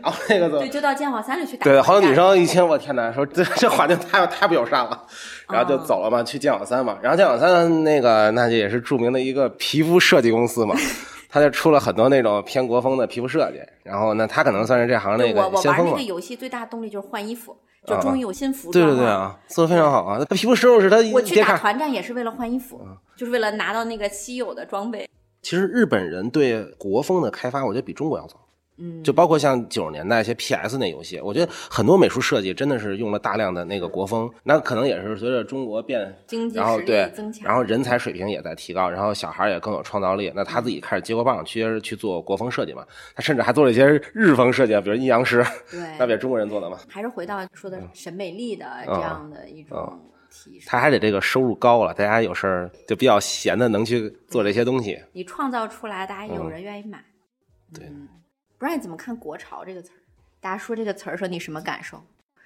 [0.00, 1.64] 然后那个对，就到剑网三里去打。
[1.64, 4.96] 对，好多女生一听，我天哪，说这这环境太太不友善了，
[5.48, 6.98] 然后就走了嘛，去剑网三嘛。
[7.02, 10.76] 然后剑网三那个，那就也是著名的一个皮肤设计公司嘛，
[11.30, 13.60] 他就出了很多那种偏国风的皮肤设计。
[13.82, 17.56] 然后呢他可能算是这行那个先锋我玩那个游戏最大动力就是换衣服。
[17.86, 20.18] 就终于有新服装对对对啊，做的非常好啊！
[20.18, 20.98] 他皮肤收拾是他。
[21.14, 22.78] 我去打团战也是为了换衣服，
[23.16, 25.08] 就是为了拿到那个稀有的装备。
[25.40, 28.36] 其实日本人对国风的开发，我觉得比中国要早。
[28.80, 36.00] 嗯，就包括像九十年代一些 PS 那游戏，我觉得很多美术设计真的是用了大量的那个国风，那可能也是随着中国变，
[36.54, 37.12] 然后对，
[37.42, 42.86] 然后人才水平也在提高，然后小孩也更有创造力，那他自己开始接过棒，去去做国风设计嘛。
[43.14, 46.78] 他甚至还做了一些日风设计，比如阴阳师，对，那不也中国人做的吗？
[46.88, 50.68] 还是回到说的审美力的这样的一种提升。
[50.70, 54.98] 他还得这个收入高了，大家有事儿就比较闲的能去做这些东西。
[55.12, 57.04] 你创造出来，大家有人愿意买。
[57.74, 57.86] 对。
[58.60, 59.96] 不知道你怎么看“国潮”这个词儿？
[60.38, 61.98] 大家说这个词儿，说你什么感受？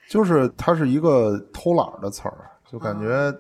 [0.08, 3.36] 就是它是一个偷懒的词儿，就感觉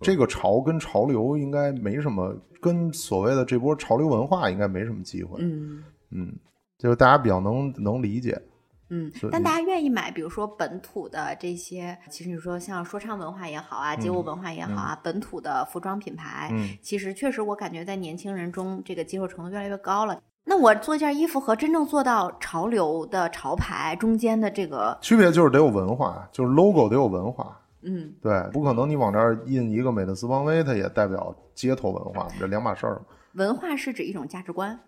[0.00, 5.36] 这个潮跟潮流应该没什么，跟所谓的这波潮流文化应该没什么机会。
[5.42, 6.34] 嗯嗯，
[6.78, 8.40] 就是大家比较能能理解。
[8.88, 20.18] 嗯，但大家愿意买，比如说本土的这些，其实你说像说唱文化也好啊，街舞文化也好啊，本土的服装品牌，其实确实我感觉在年轻人中这个接受程度越来越高了。
[20.48, 27.60] 那我做一件衣服和真正做到潮流的潮牌中间的这个区别就是得有文化，就是 logo 得有文化。
[27.82, 33.02] 嗯，对，不可能你往这儿印一个美特斯邦威，它也代表街头文化，这两码事儿。
[33.34, 34.80] 文化是指一种价值观。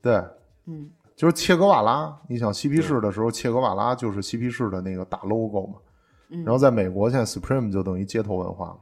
[0.00, 0.14] 对，
[0.66, 5.74] 嗯，就是切格瓦拉，你想嬉皮士的时候，切格瓦拉就是嬉皮士的那个大 logo 嘛。
[6.28, 8.76] 然后在美国，现在 Supreme 就等于街头文化嘛。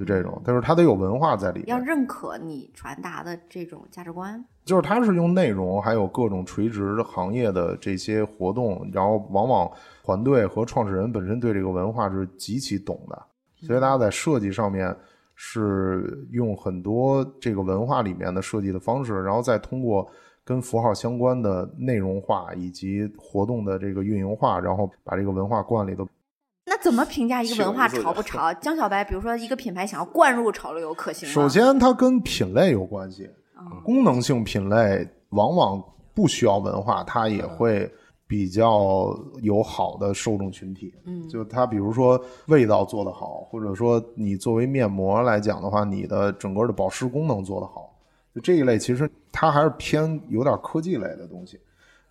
[0.00, 4.42] 就这种，但是它得有文化在里面，要认可你传达的这种价值观。
[4.64, 9.70] 就是它是用内容，还有各种垂直行业的这些活动，然后往往
[10.02, 13.22] 团队和创始人本身对这个文化是极其懂的，
[13.66, 14.96] 所以大家在设计上面
[15.34, 20.08] 是用很多这个文化里面的设计的方式，然后再通过
[20.46, 26.08] 跟符号相关的内容化以及活动的这个运营化，然后把这个文化灌里头。
[26.80, 28.52] 那怎么评价一个文化潮不潮？
[28.60, 31.32] 江小白，比如说一个品牌想要灌入潮流，可行吗？
[31.32, 33.28] 首先，它跟品类有关系，
[33.84, 35.82] 功能性品类往往
[36.14, 37.90] 不需要文化，它也会
[38.26, 40.92] 比较有好的受众群体。
[41.04, 47.94] 嗯，就它，比如说味道做得好，或者说你作为面膜来讲的话，你的整个的保湿功能做得好，
[48.34, 51.58] 就这一类其实它还是偏有点科技类的东西。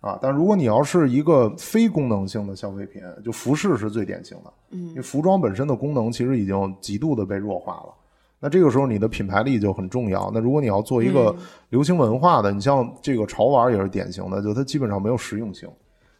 [0.00, 7.94] 啊，但如果你要是一个非功能性的消费品，就服饰是最典型的，嗯，因为服装本身的功能其实已经极度的被弱化了。
[8.38, 10.30] 那这个时候你的品牌力就很重要。
[10.32, 11.36] 那如果你要做一个
[11.68, 15.68] 流行文化的，你像这个潮玩也是典型的，就它基本上没有实用性。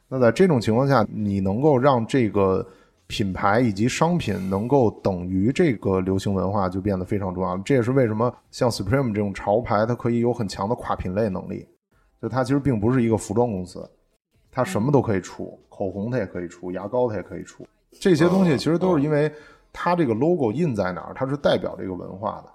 [0.06, 2.66] 那在这种情况下，你能够让这个
[3.06, 7.56] 品牌以及商品能够等于这个流行文化，就变得非常重要。
[7.58, 11.66] 这也是为什么像 Supreme 这种潮牌，它可以有很强的跨品类能力。
[12.20, 13.88] 就它其实并不是一个服装公司，
[14.50, 19.32] 它什么都可以出，口红它也可以出，牙膏它也可以出，这些东西其实都是因为
[19.72, 22.50] 它这个 logo 印在哪儿，它是代表这个文化的，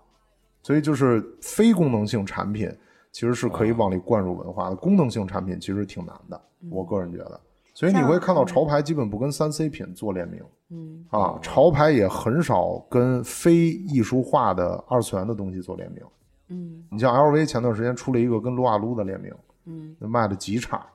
[0.62, 2.70] 所以就是非功能性产品
[3.12, 7.40] 其实是可以往里灌入文化的，功能性产品其实挺难的，我个人觉得，
[7.74, 11.06] 所以你会看到潮牌基本不跟三 C 品做联名，嗯。
[11.12, 16.04] 啊，潮牌也很少跟非艺术化的二次元的东西做联名。
[16.50, 19.34] 嗯，你像 LV 前段时间出了一个跟撸啊撸的联名，
[19.66, 20.86] 嗯，卖的极差。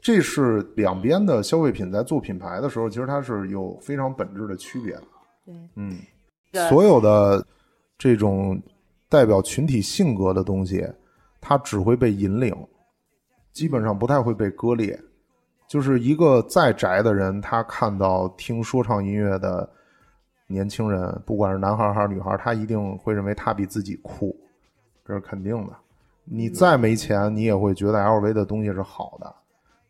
[0.00, 5.02] 这是两边的消费品在做品牌的时候，其实它是有非常本质的区别的。
[5.44, 5.98] 对，嗯，
[6.68, 7.44] 所有的
[7.98, 8.62] 这种
[9.08, 10.86] 代表群体性格的东西，
[11.40, 12.54] 它只会被引领，
[13.52, 14.98] 基本上不太会被割裂。
[15.66, 19.68] 就是一个再宅的人，他看到听说唱音乐的
[20.46, 24.34] 年轻人，不管是男孩还是女孩，他一定会认为他比自己酷，
[25.04, 25.72] 这是肯定的。
[26.30, 29.34] 你再没钱，你也会觉得 LV 的东西是好的。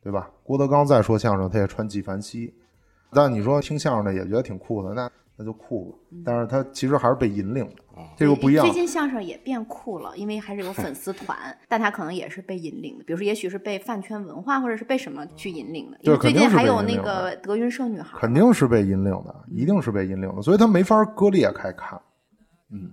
[0.00, 0.30] 对吧？
[0.42, 2.54] 郭德纲再说相声，他也穿纪梵希，
[3.12, 6.18] 但你说听相声的也觉得挺酷的，那那就酷了。
[6.24, 7.82] 但是他其实还是被引领的，
[8.16, 8.64] 这个不一样。
[8.64, 11.36] 最近相声也变酷了，因为还是有粉丝团，
[11.68, 13.04] 但他可能也是被引领的。
[13.04, 15.98] 比如说，也许是被饭圈文化，或者是被什么去引领的。
[16.02, 22.00] 因为最近还有那个德云社女孩，肯定是被引领的，一定是被引领的，所以他没法割裂开看。
[22.70, 22.90] 嗯，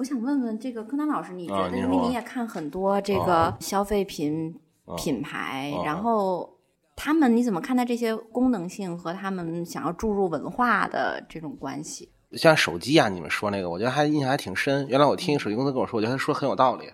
[0.00, 1.76] 我想问问这个柯南老师，你觉得？
[1.76, 4.58] 因为你也看很多这个消费品。
[4.96, 6.58] 品牌，然后
[6.96, 12.10] 他们你怎么看待这些功能性和他们想要注入文化的这种关系？
[12.32, 14.84] 像手机啊，你们说那个，我觉得还印象还挺深。
[14.88, 16.90] 原来我听手机公司跟我说，我觉得他说很有道理。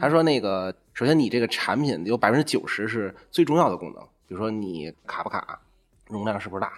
[0.00, 5.60] 他说那个，首先你这个产品有百分之九十是最重要的功能，比如说你卡不卡，
[6.08, 6.72] 容量是不是大，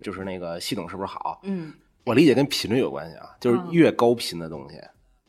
[0.00, 1.40] 就是那个系统是不是好。
[1.42, 4.80] 嗯，我理解跟频率有关系啊，就是越高频的东西。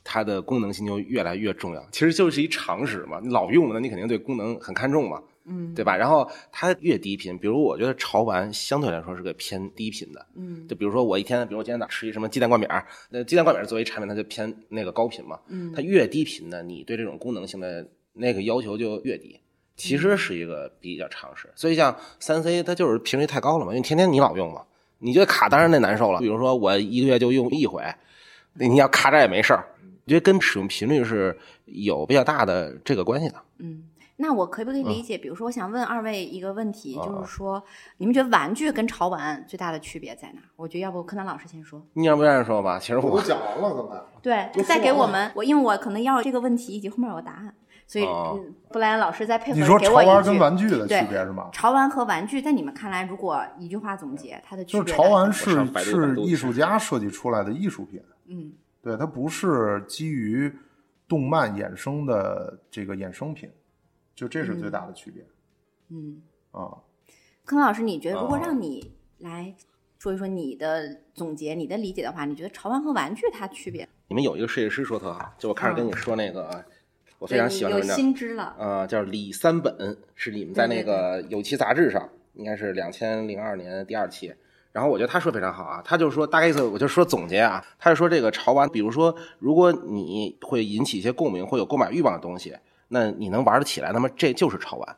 [0.09, 3.19] 它的功能性就越来越重要，其实就是一常识嘛。
[3.21, 5.97] 你老用了，你肯定对功能很看重嘛，嗯，对吧？
[5.97, 12.69] 然后它越低频，比如我觉得潮玩相对来说是个偏低频的，嗯，就比如说我一天，比如我今天早吃一什么鸡蛋灌饼，
[13.09, 19.37] 那鸡蛋灌饼作为产品，它就偏那个高频嘛，嗯，它越低频的，你对这种功能性的那个要求就越低，
[19.75, 21.49] 其实是一个比较常识。
[21.53, 24.63] 所以像三 C，它就是频率太高了嘛，因为天天你老用嘛，
[24.99, 26.19] 你觉得卡当然那难受了。
[26.21, 27.83] 比如说我一个月就用一回，
[28.53, 29.67] 你要卡着也没事儿。
[30.07, 33.35] 我觉得跟使用频率是有比较大的这个关系的。
[33.57, 33.83] 嗯，
[34.15, 35.17] 那我可不可以理解？
[35.17, 37.61] 比如说，我想问二位一个问题，就是说，
[37.97, 40.39] 你们觉得玩具跟潮玩最大的区别在哪？
[40.55, 41.85] 我觉得要不柯南老师先说。
[41.91, 42.79] 你要不愿意说吧？
[42.79, 44.01] 其实我都讲完了，刚才。
[44.21, 47.53] 对，再给我们我，因为我可能要这个问题以及后面有个答案，
[47.85, 48.05] 所以
[48.71, 49.73] 布莱恩老师再配合给我一句。
[49.73, 51.49] 你说潮玩跟玩具的区别是吗？
[51.51, 58.01] 潮玩和玩具在你们看来，如果一句话总结它的区别，就是潮玩是是艺术家设计出来的艺术品。
[58.27, 58.53] 嗯。
[58.87, 60.49] 对，它不是基于
[61.09, 63.51] 动漫衍生的这个衍生品，
[64.15, 65.25] 就这是最大的区别。
[65.89, 66.21] 嗯
[66.51, 66.71] 啊，
[67.45, 69.53] 康老师，你觉得如果让你来
[69.99, 73.85] 说一说你的总结、你的理解的话，你觉得潮玩和玩具它区别？
[74.07, 76.63] 你们有一个设计师说特好，就我开始跟你说那个，
[77.19, 84.33] 我非常喜欢有新知了啊，叫李三本，是你们在那个有期杂志上，应该是两千零二年第二期。
[84.77, 92.55] 然后我觉得他说非常好啊，他就说大概意思，我就说总结啊，他就说这个潮玩，比如说如果你会引起一些共鸣，会有购买欲望的东西，
[92.89, 94.95] 那你能玩得起来，那么这就是潮玩。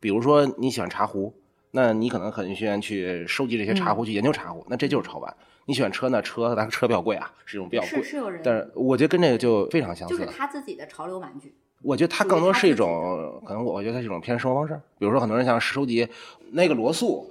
[0.00, 1.32] 比如说你喜欢茶壶，
[1.70, 5.32] 那你可能很喜欢去收集这些茶壶，去研究茶壶，那这就是潮玩。
[5.66, 11.54] 你喜欢车呢，车但是车比较贵啊，是一种比较贵，是有人，但是我觉得跟这个就非常相似，就是他自己的潮流玩具。
[11.82, 14.74] 我觉得他更多是一种，可能我觉得他是一种偏生活方式。
[14.98, 16.08] 比如说很多人像收集
[16.50, 17.28] 那个罗素。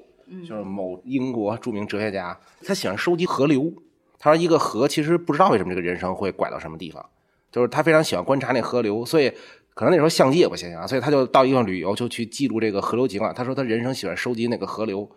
[0.47, 3.71] 就是某英国著名哲学家，他喜欢收集河流。
[4.17, 7.03] 他说，一个河其实不知道为什么这个人生会拐到什么地方，
[7.51, 9.31] 就是他非常喜欢观察那河流，所以
[9.73, 13.33] 可能那时候相机也不行啊，所以他就到一个旅游就去记录这个河流景观。
[13.33, 15.09] 他说他人生喜欢收集那个河流，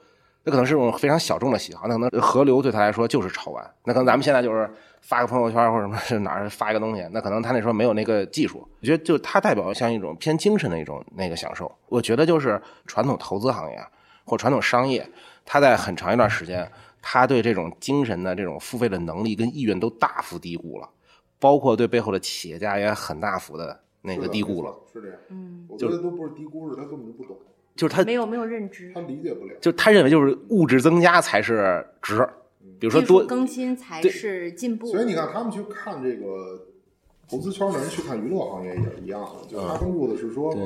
[0.44, 1.86] 那可能是种非常小众的喜好。
[1.86, 3.62] 那可能河流对他来说就是潮玩。
[3.84, 4.70] 那可能咱们现在就是
[5.02, 8.66] 发个朋友圈或者什么哪儿发一个东西，那可能他那时候没有那个技术。
[8.80, 11.70] 我觉得就他代表像一种偏精神的一种那个享受。
[11.88, 13.78] 我觉得就是传统投资行业。
[14.24, 15.08] 或传统商业，
[15.44, 16.70] 他在很长一段时间，
[17.02, 20.88] 他对这种精神的这种付费的能力跟意愿都大幅低估了，
[21.38, 24.74] 包括对背后的企业家也很大幅的那个低估了。
[24.92, 27.36] 是这样，嗯，我觉得都不是低估，是他根本就不懂，
[27.76, 32.26] 就是他没有没有认知，他理解不了，就他认为就是物质增加才是值，
[32.78, 34.86] 比如说多更新才是进步。
[34.86, 36.66] 所以你看，他们去看这个
[37.28, 40.56] 投资圈的人去看娱乐行业也是一样的，就他关注的是说。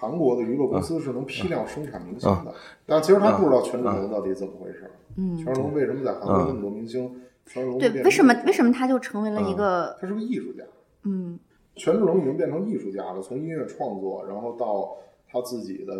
[0.00, 2.54] 韩国的娱乐公司是能批量生产明星的，
[2.86, 4.90] 但其实他不知道权志龙到底怎么回事。
[5.16, 7.20] 嗯，权志龙为什么在韩国那么多明星？
[7.44, 9.94] 权志龙对，为什么为什么他就成为了一个？
[10.00, 10.64] 他是个艺术家。
[11.02, 11.38] 嗯，
[11.74, 14.96] 权志龙已经变成艺术家了，从音乐创作，然后到
[15.28, 15.92] 他自己的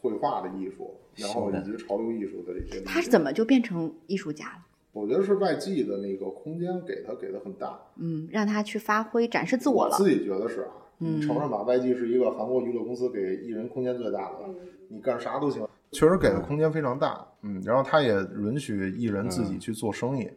[0.00, 2.80] 绘画的艺术，然后以及潮流艺术的这些。
[2.82, 4.58] 他是怎么就变成艺术家了？
[4.92, 7.78] 我觉得是外界的那个空间给他给的很大。
[7.94, 9.92] 嗯，让他去发挥展示自我了。
[9.92, 10.72] 我自己觉得是啊。
[10.98, 14.48] 你承认吧？YG 是一个韩国娱乐公司，给艺人空间最大的，
[14.88, 17.26] 你干啥都行，确实给的空间非常大。
[17.42, 20.30] 嗯，然后他也允许艺人自己去做生意，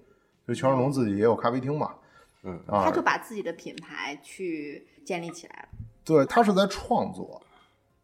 [0.48, 1.96] 就权志龙自己也有咖啡厅嘛。
[2.44, 5.70] 嗯，他就把自己的品牌去建立起来了。
[6.04, 7.42] 对他是在创作，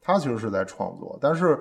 [0.01, 1.59] 他其实是在创作，但是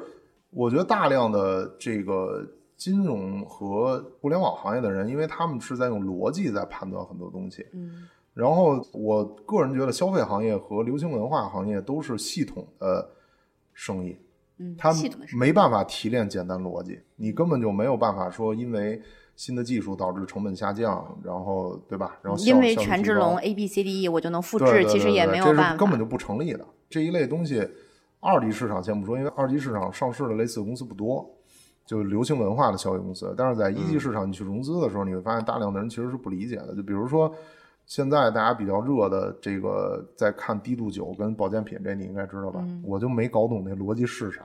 [0.51, 13.09] 我觉得大量的这个金融和互联网行业的人，因为他们是在用逻辑在判断很多东西，嗯，然后我个人觉得消费行业和流行文化行业都是系统的
[13.72, 14.18] 生意，
[14.59, 19.01] 嗯，他系统的没办法提炼简单逻辑，你根本就没有办法说因为。
[19.37, 22.16] 新的技术导致成本下降，然后对吧？
[22.22, 27.68] 然后因为权志龙 A B C D E 我就能复制，其实也没有办法，根本就不成立的这一类东西。
[28.20, 31.28] 二级市场先不说，因为二级市场上市的类似的公司不多，
[31.85, 33.35] 就流行文化的消费公司。
[33.37, 36.72] 但是在一级市场，你去融资的时候，你会发现大量的人其实是不理解的。
[36.76, 37.35] 就比如说
[37.87, 42.64] 现在大家比较热的这个，在看低度酒跟保健品，这你应该知道吧？
[42.82, 44.43] 我就没搞懂那逻辑是啥。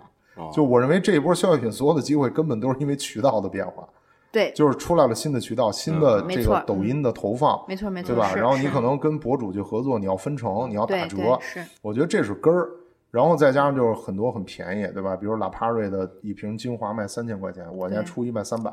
[0.54, 3.88] 就我认为这一波消费品所有的机会，根本都是因为渠道的变化。
[4.32, 8.34] 对，就是出来了新的渠道，新的这个抖音的投放，没错没错，对吧？
[8.36, 12.70] 然后你可能跟博主去合作，你要分成，你要打折，是，我觉得这是根儿。
[13.12, 15.16] 然后再加上就是很多很便宜，对吧？
[15.16, 18.72] 比如拉帕瑞的一瓶精华卖三千块钱，我家出一卖三百。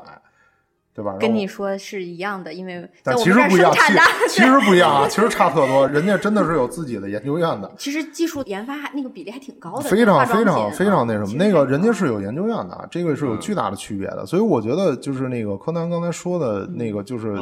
[0.97, 1.15] 对吧？
[1.19, 3.71] 跟你说是一样的，因为但其实不一样，
[4.27, 5.87] 其实不一样啊，其实差特多。
[5.87, 7.71] 人家真的是有自己的研究院的。
[7.77, 11.33] 其实技术研发还那个比例还挺高的，非常非常非常那什么。
[11.35, 14.25] 那个人家是有研究院的，这个是有巨大的区别的。
[14.25, 17.37] 所以我觉得就是那个柯南刚才说的那个就是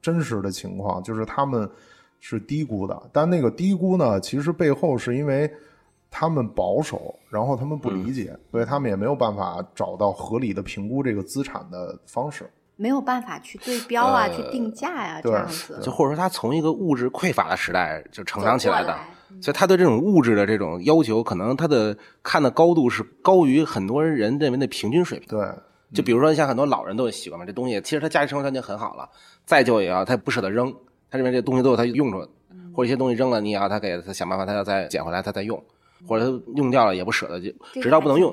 [0.00, 1.68] 真实的情况，就是他们
[2.20, 3.02] 是低估的。
[3.12, 5.52] 但那个低估呢，其实背后是因为
[6.10, 12.48] 他们保守，然后他们不理解，所以他们也没有办法找到合理的评估这个资产的方式。
[12.76, 15.78] 没有办法去对标啊，去定价呀，这样子。
[15.82, 18.98] 就或者说，他从一个物质匮乏的时代就成长起来的，
[19.40, 25.28] 所以他对这种物质的这种要求，可能他的看的高度是高于很多人认为的平均水平。
[25.28, 25.48] 对，
[25.92, 29.08] 就比如说像很多老人都有习惯嘛，这东西其实他家里生活条件很好了，
[29.46, 30.74] 再旧也要他不舍得扔，
[31.10, 32.18] 他认为这东西都有他用处，
[32.74, 35.62] 或者一些东西扔了，你也要他给他想办法，他要再捡回来，他再用。
[36.06, 37.52] 或者他用掉了也不舍得，就
[37.82, 38.32] 直到不能用。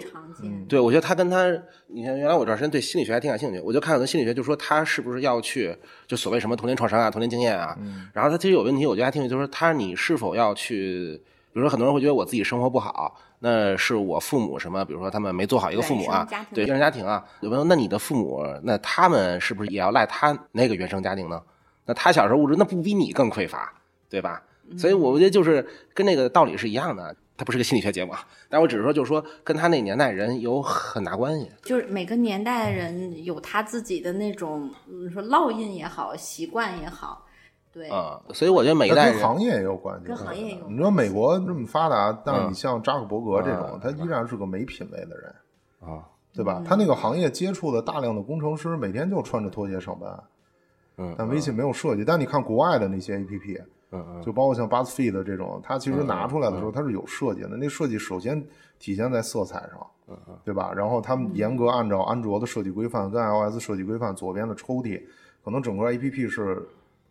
[0.67, 1.45] 对，我觉得他跟他，
[1.87, 5.75] 你看，原来我这段时间对心理学还挺感兴趣，我就看很多心理学，就说他是不是要去，
[6.07, 7.77] 就所谓什么童年创伤啊、童年经验啊。
[8.13, 11.21] 然后他其实有问题，我觉得还挺有，就是说他你是否要去，
[11.53, 17.23] 比如说很多人会觉得我自己生活不好，那是我父母什么，比如说他们没做好一个父母啊，对原生家庭啊。
[17.41, 21.41] 有朋友，那你的父母，那他们是不是也要赖他那个原生家庭呢？
[21.85, 23.71] 那他小时候物质那不比你更匮乏，
[24.09, 24.41] 对吧？
[24.77, 27.13] 所以我觉得就是跟那个道理是一样的。
[27.41, 28.13] 它不是个心理学节目，
[28.49, 31.49] 但我只是说，就是说跟他那年代人有很大关系。
[31.63, 37.25] 就是每个年代人有他自己的那种，你说烙印也好，习惯也好，
[37.73, 38.21] 对啊。
[38.31, 40.69] 所以我觉得每一代跟行业也有关系，跟行业有。
[40.69, 45.33] 你说美国这么发达，但是你像扎克伯格这种，他依然是个没品位的人
[45.79, 46.61] 啊，对吧？
[46.63, 50.23] 他那个行业接触的大量的工程师，每天就穿着拖鞋上班，
[50.97, 52.05] 嗯，但微信没有设计。
[52.05, 53.59] 但你看国外的那些 A P P。
[53.91, 57.49] 嗯嗯，就包括像 BuzzFeed 这种，它其实拿出来的时候，它是有设计的。
[57.49, 58.41] 那设计首先
[58.79, 60.71] 体现在色彩上，嗯嗯，对吧？
[60.73, 65.03] 然后他们严格按照安卓的设计规范跟 iOS 设计规范，左边的抽屉
[65.43, 66.65] 可能整个 APP 是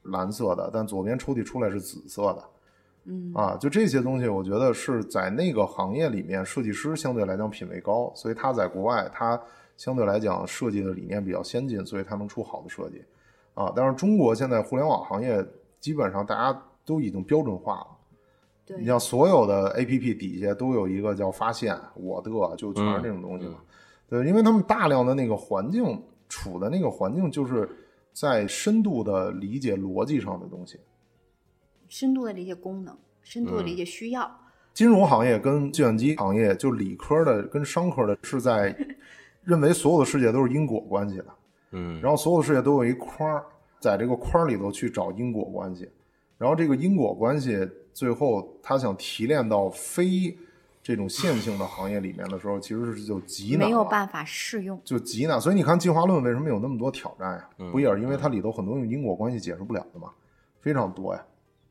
[0.04, 2.44] 蓝色的，但左边抽屉出来是紫色的。
[3.04, 9.38] 嗯啊，就这些东西，我觉得是在那个行业里面，设计师相对来讲品位高，所以他在国外他
[9.76, 13.04] 相对来讲设计的理念比较先进，所以他能出好的设计。
[13.52, 15.46] 啊，但是中国现在互联网行业
[15.78, 16.62] 基本上大家。
[16.84, 17.86] 都已经标准化了，
[18.66, 23.56] 对，你像所有的 A P P 底下都有一个叫发现我的，就全是这种东西嘛。
[24.08, 27.68] 对，因为他们大量的那个环境处的那个环境，就是
[28.12, 30.80] 在深度的理解逻辑上的东西，
[31.88, 34.28] 深度的理解功能，深度的理解需要。
[34.72, 38.74] 金融行业跟计算机行业，就理科的跟商科的，是在
[39.42, 41.26] 认为所有的世界都是因果关系的，
[41.72, 43.42] 嗯，然后所有的世界都有一框，
[43.78, 45.88] 在这个框里头去找因果关系。
[46.40, 50.34] 然后这个因果关系，最后他想提炼到非
[50.82, 55.38] 这种线性的行业里面的时候，其实是就极难，没有办法适用，就极难。
[55.38, 57.46] 所以你看进化论为什么有那么多挑战呀？
[57.70, 60.08] 不也是因为它里头很多用因果关系解释不了的嘛，
[60.62, 61.22] 非常多呀，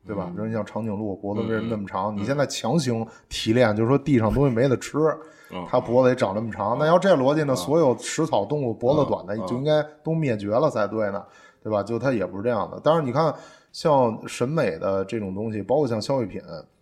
[0.05, 0.32] 对吧？
[0.36, 2.15] 比如像长颈鹿脖子为什么那么长？
[2.15, 4.99] 你现在强行提炼，就是说地上东西没得吃，
[5.67, 6.78] 它脖子也长那么长。
[6.78, 7.55] 那要这逻辑呢？
[7.55, 11.26] 所有食草动物脖子短的就应该都灭绝了才对呢，
[11.63, 11.82] 对吧？
[11.82, 12.80] 就它也不是这样的。
[12.84, 13.34] 但是你看。
[13.72, 16.41] 像审美的这种东西，包括像消费品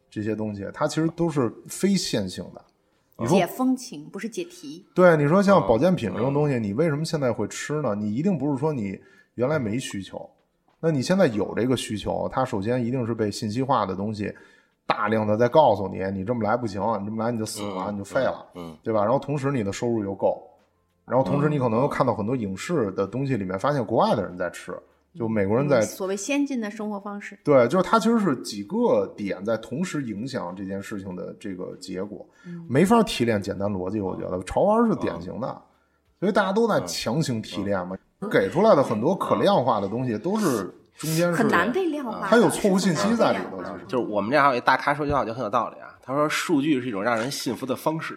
[0.09, 2.63] 这些东西，它其实都是非线性的。
[3.27, 4.85] 解风情不是解题。
[4.93, 7.95] 对，你说像保健品这种东西，你为什么现在会吃呢？
[7.95, 8.99] 你一定不是说你
[9.33, 10.29] 原来没需求，
[10.79, 14.31] 那你现在有这个需求，它首先一定是被信息化的东西
[14.85, 19.03] 大量的在告诉你，你这么来不行，你这么来你就死了，你就废了，嗯，对吧？
[19.03, 20.47] 然后同时你的收入又够，
[21.05, 24.77] 然后同时你可能又看到很多影视的东西里面，发现国外的人在吃。
[25.17, 32.23] 就美国人在所谓先进的生活方式，对，就是它其实是几个点在同时影响这件事情的这个结果，
[32.69, 33.99] 没法提炼简单逻辑。
[33.99, 35.61] 我觉得潮玩是典型的，
[36.19, 37.97] 所以大家都在强行提炼嘛，
[38.29, 43.57] 给出来的很多可量化的东西都是中间很难被量化，它有错误信息在里头。
[43.87, 48.15] 就是我们这还有一大咖说句话就很有道理啊，他说数据是一种让人信服的方式，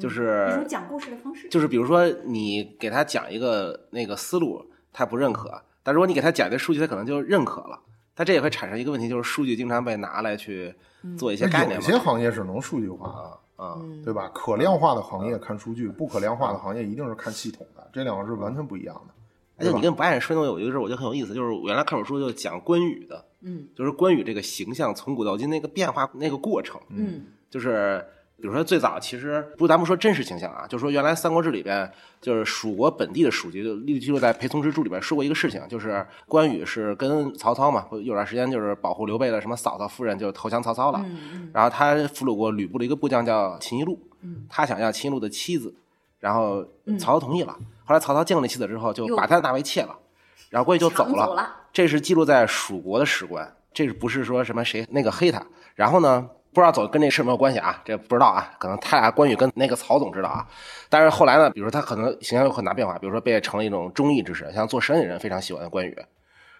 [0.00, 5.62] 就是一种讲故事的方式，就是比如说你给他讲一个那个思路，他不认可。
[5.82, 7.80] 但如果你给他讲这数据，他可能就认可了。
[8.14, 10.74] 但这也会产生一个问题，就是数据经常被拿来去
[11.16, 11.76] 做一些概念。
[11.76, 13.08] 有些行业是能数据化
[13.56, 14.30] 啊，啊，对吧？
[14.34, 19.14] 可量化的行业看数据，不可量化的行业一定是看系统的，这两个是完全不一样的。
[19.56, 28.04] 而且你跟不爱说东西有一个事，我觉得很有意思，就是我原来看本书就讲关羽的，嗯，就是关羽这个形象从古到今那个变化那个过程，嗯，就是。
[28.40, 41.04] 比如说，最早其实不，咱不说真实形象啊，就是说原来《三国志》里边，就是蜀国本地的蜀籍，就历历记录在《裴松之注》里边说过一个事情，就是关羽是跟曹操嘛，有段时间就是保护刘备的什么嫂嫂夫人就投降曹操了，
[41.52, 44.00] 然后他俘虏过吕布的一个部将叫秦一路，
[44.48, 45.74] 他想要秦一路的妻子，
[46.18, 46.64] 然后
[46.98, 49.94] 曹操同意了，后来曹操见了那妻子之后，就把他的大卫窃了，
[50.48, 55.46] 然后关羽就走了，这是记录在蜀国的史官，这是不是说什么谁那个黑他？
[55.74, 56.28] 然后呢？
[56.52, 60.44] 不知道走跟这事没有关系啊，这不知道啊，可能他俩关羽跟那个曹总知道啊。
[60.88, 65.96] 但是后来呢，比如说他可能形象有很大变化，比如说被成了一种忠义之士，像做生意人非常喜欢关羽。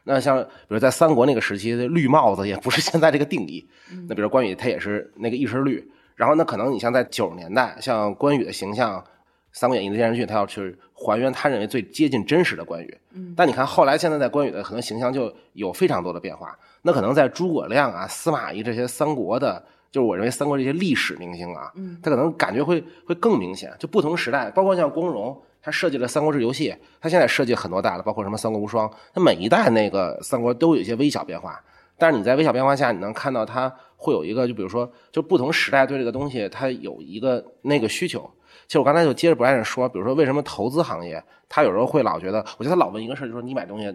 [0.05, 3.68] 那像比如在三国那个时期，绿帽子也不是现在这个定义。
[4.09, 5.84] 那比如关羽他也是那个一身绿，
[6.14, 8.99] 然后那可能你像在九十年代，像关羽的形象，
[9.53, 12.99] 《三国演义》的电视剧他要去还原他认为最接近真实的关羽。
[13.36, 16.57] 但你看后来现在在关羽的可能形象就有非常多的变化。
[16.82, 19.61] 那可能在诸葛亮啊、司马懿这些三国的。
[19.91, 21.72] 就是我认为三国这些历史明星啊，
[22.03, 23.72] 他可能感觉会会更明显。
[23.78, 31.61] 就不同时代，包括像光荣，他设计了三国志游戏，他现在设计很多代了，包括什么三国无双，他每一代那个三国都有一些微小变化。
[31.99, 38.30] 但是你在微小变化下，你能看到它会有一个，就比如说，就不同时代对这个东西，它有一个那个需求。
[38.66, 43.95] 其实我刚才就接着不爱人说，比如说为什么投资行业，他有时候会老觉得，我觉得他老问一个事儿，就是说你买东西，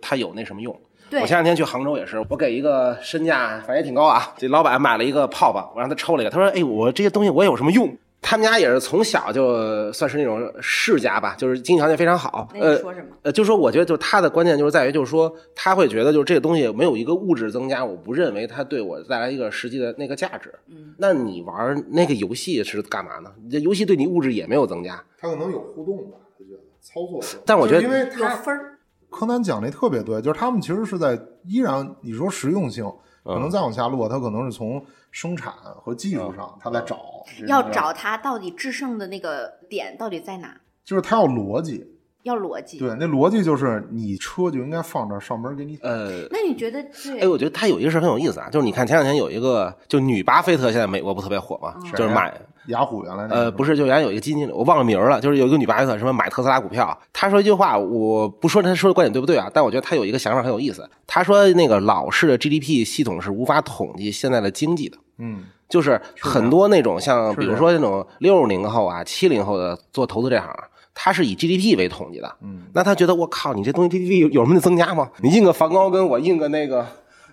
[0.00, 0.78] 它有那什么用？
[1.20, 7.94] 我前两天去杭州也是，我给一个身价反正也挺高啊，这老板买了一个泡泡，我让他抽了一个，他说：“哎，我这些东西我有什么用？”
[8.24, 12.48] 他们家也是从小就算是那种世家吧，就是经济条件非常好。
[12.54, 13.08] 呃，说什么？
[13.22, 20.54] 呃，就说我觉得，就他的关键就是在于，就是说他会觉得，就是这个东西没有一个物质增加，我不认为它对我带来一个实际的那个价值。
[20.70, 23.32] 嗯，那你玩那个游戏是干嘛呢？
[23.50, 25.02] 这游戏对你物质也没有增加。
[25.18, 27.20] 他可能有互动吧，他觉得操作。
[27.44, 28.71] 但我觉得因为他分儿。
[29.12, 32.84] 柯南讲那特别对，就是他们其实是在依然你说实用性，
[33.22, 36.98] 可能再往下落，他可能是从生产和技术上他在找，
[37.46, 41.86] 要找他到底制胜的那个点到底在哪，就是他要逻辑。
[42.22, 45.76] 要逻辑，对，那逻辑就是你车就应该放这上门给你。
[45.82, 46.78] 呃，那你觉得？
[47.20, 51.74] 哎，我觉得他有一个事很有意思啊，就是你看前两天有一个，就女巴菲特现在美国不特别火吗？
[51.96, 52.32] 就是买
[52.68, 60.88] 雅虎原来呃不是，就原来有一个基金经理，我忘了名了，就是有一个女巴菲特什么买特斯拉股票，她说一句话，我不说她说的观点对不对啊，但我觉得她有一个想法很有意思。
[61.08, 70.48] 她说那个老式的 GDP 系统是无法统计现在的经济的，嗯，就是很多那种像比如说那种六零后啊、七零后的做投资这行。
[70.94, 75.10] 他是以 GDP 为统计的，嗯，那他觉得我靠，你这东西 GDP 有有什么增加吗？
[75.22, 76.86] 你印个梵高跟我印个那个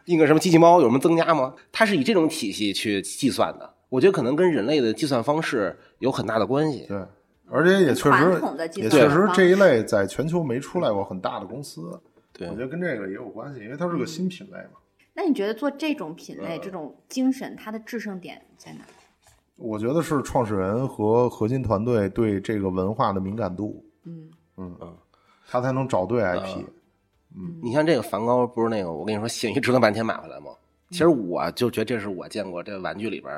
[0.05, 1.53] 印个什么机器猫有什么增加吗？
[1.71, 6.85] 他是以这种体系去计算的，我觉得可能跟人类的计算方式有很大的关系。
[6.87, 6.97] 对，
[7.49, 8.41] 而且也确实
[8.75, 11.99] 也确实这一类在全球没出来过很大的公司。
[12.31, 14.79] 对，我觉得跟这个也有关系，因为它是个新品类嘛。
[15.13, 18.79] 那你觉得做这种品类这种精神，它的制胜点在哪？
[19.59, 24.95] 我觉得是创始人和核心团队对这个文化的敏感度，嗯嗯嗯，
[25.49, 26.63] 他才能找对 IP。
[27.35, 30.51] 嗯，你像这个梵高，不是那个我跟你说，咸鱼折腾半天买回来吗？
[30.91, 33.31] 其实我就觉得这是我见过这玩具里边，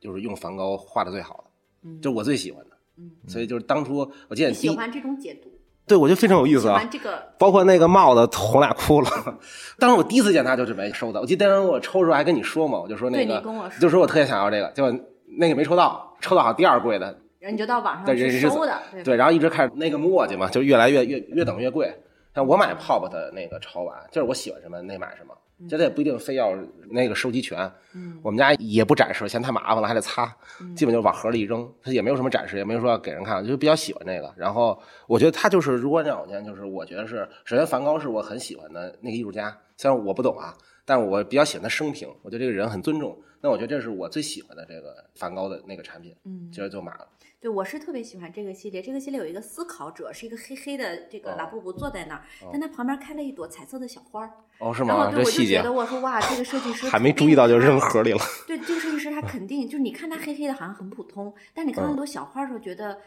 [0.00, 1.44] 就是用梵高画的最好
[1.84, 2.76] 的，就我最喜欢的。
[2.96, 3.98] 嗯，所以就是当初
[4.28, 5.50] 我记得喜欢这种解读，
[5.86, 6.82] 对我觉得非常有意思啊。
[6.90, 9.38] 这个，包括那个帽子，我俩哭了。
[9.78, 13.40] 当时我第一次见他就准备收的，我记得当时我抽的时候还跟你说嘛，我就说那个，
[13.80, 14.98] 就说我特别想要这个，就。
[15.36, 17.06] 那个没抽到，抽到好第二贵的，
[17.38, 21.92] 然后你就到网上去收的，对，然后一直看那个墨迹嘛，就越来越越越等越贵。
[22.34, 25.34] 像我买 POP 的那个潮玩，就是我喜欢什么那买什么，
[25.70, 26.52] 这也不一定非要
[26.90, 27.58] 那个收集全。
[27.94, 30.30] 嗯，我们家也不展示，嫌太麻烦了，还得擦，
[30.74, 34.30] 基本就往盒里一扔，它也没有什么展示，也没有说要给人看，就比较喜欢这个。
[34.36, 40.54] 然后我觉得他就是，如果让我讲，就是我觉得是，首先梵高是我很喜欢的那个艺术家，虽然我不懂啊，
[40.86, 43.20] 但我比较喜欢他生平，我对这个人很尊重。
[43.42, 47.06] 那我觉得这是我最喜欢的这个梵高的那个产品，嗯，接着就买了。
[47.38, 48.80] 对，我是特别喜欢这个系列。
[48.80, 54.30] 这个系列有一个思考者，是一个黑黑的这个拉布布坐在那儿，但他旁边开了一朵彩色的小花儿。
[54.58, 55.12] 哦，是吗？
[55.14, 55.58] 这细节。
[55.58, 58.18] 我就觉得我说哇，这个设计师 还没注意到就扔盒里了。
[58.48, 62.98] 对，这个设计师他肯定就是你看他黑黑的，好像很普通，但你看到那朵小花的时候，觉得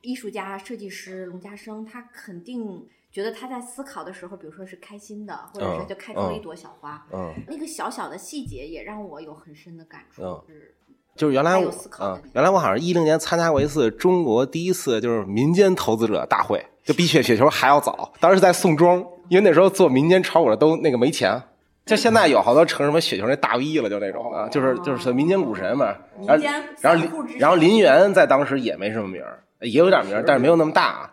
[0.00, 7.06] 艺术家、设计师龙家生他肯定觉得他在思考的时候，比如说是开心的，或者是就开出了一朵小花。
[7.12, 7.32] 嗯。
[7.46, 10.22] 那个小小的细节也让我有很深的感触。
[10.24, 10.42] 嗯。
[10.48, 10.74] 是。
[11.14, 18.12] 就是原来我嗯，原来我好像一零年参加过一次中国第一次就是民间投资者大会，就比雪雪球还要早。
[18.18, 18.98] 当时在宋庄，
[19.28, 21.40] 因为那时候做民间炒股的都那个没钱，
[21.86, 25.94] 就现在有好多成什么雪球那大 V 了，就那种啊，就是就是民间股神嘛。
[26.26, 26.44] 然后
[26.80, 31.08] 然后然后林园在当时也没什么名儿，也有点名儿，但是没有那么大。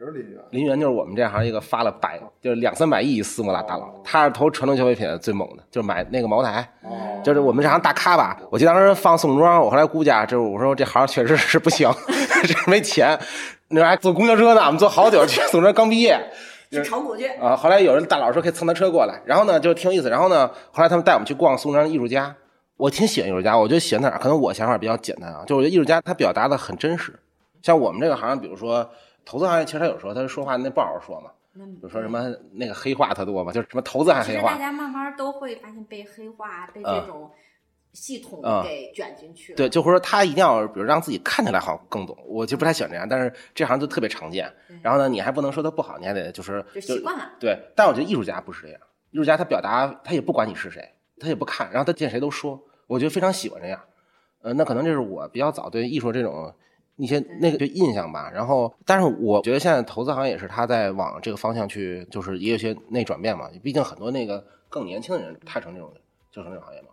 [0.00, 6.66] 林园，林园就是我们这行一个发了百，就是两三百亿私募大大佬，他是投传统消费品最猛的，就是买那个茅台，
[7.24, 8.38] 就是我们这行大咖吧。
[8.48, 11.90] 我记得当时放宋庄，我后来估价，就是我说这行确实是不行，
[12.46, 13.18] 这没钱。
[13.70, 16.16] 那还坐公交车呢，我们坐好久去宋庄，刚毕业
[16.70, 17.56] 去炒股去啊。
[17.56, 20.08] 后来有人大佬说可以蹭他车过来，然后呢就挺有意思。
[20.08, 22.32] 然后呢，后来他们带我们去逛宋庄艺术家，
[22.76, 24.18] 我挺喜欢艺术家，我觉得喜欢哪儿？
[24.18, 27.12] 可能我想法比较简单啊，就是我觉得艺术家他表达的很真实。
[27.62, 28.88] 像我们这个行，比如说。
[29.28, 34.52] 投资行业其实他有时候他说话那不好好说嘛，比如说什么那个黑话他多嘛，就是什么投资还黑话。
[34.52, 37.30] 大家慢慢都会发现被黑化、被这种
[37.92, 39.52] 系统给卷进去。
[39.54, 43.06] 对，就或者说他一定要比如让自己看起来好像更懂，我就不太喜欢这样。
[43.06, 44.50] 但是这行就特别常见。
[44.80, 47.32] 然后呢，你还不能说他不好，你还得就是就习惯了。
[47.38, 53.78] 对，但我觉得艺术家不是这样，艺术家他表达他也不管你是谁，他也不看，然后他见谁都说，我觉得非常喜欢这样。
[54.40, 56.50] 呃，那可能这是我比较早对艺术这种。
[56.98, 63.48] 一些那个就印象吧，然后，但是我觉得现在投资行业也是他在往这个方向去，就是也有些内转变嘛。
[63.62, 65.92] 毕竟很多那个更年轻的人，他成这种
[66.32, 66.88] 就成这种行业嘛，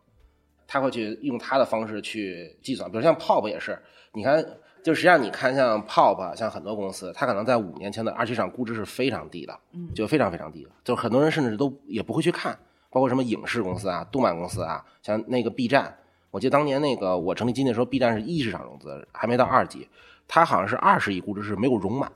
[0.68, 2.90] 他会去用他的方式去计算。
[2.90, 3.78] 比如像 POP 也是，
[4.14, 4.46] 你看，
[4.84, 9.60] 就实际上你看像 POP，像很多公司，它可能在五年前的二级市场估值是非常低的，
[9.96, 12.56] 就非常非常低的，就很多人甚至都也不会去看，
[12.92, 15.98] 包括什么影视公司啊、动漫公司啊，像那个 B 站。
[16.36, 19.88] 我记得当年那个我成立基金的时候，B 站是一市场融资，还没到二级，
[20.28, 22.12] 它好像是二十亿估值是没有融满，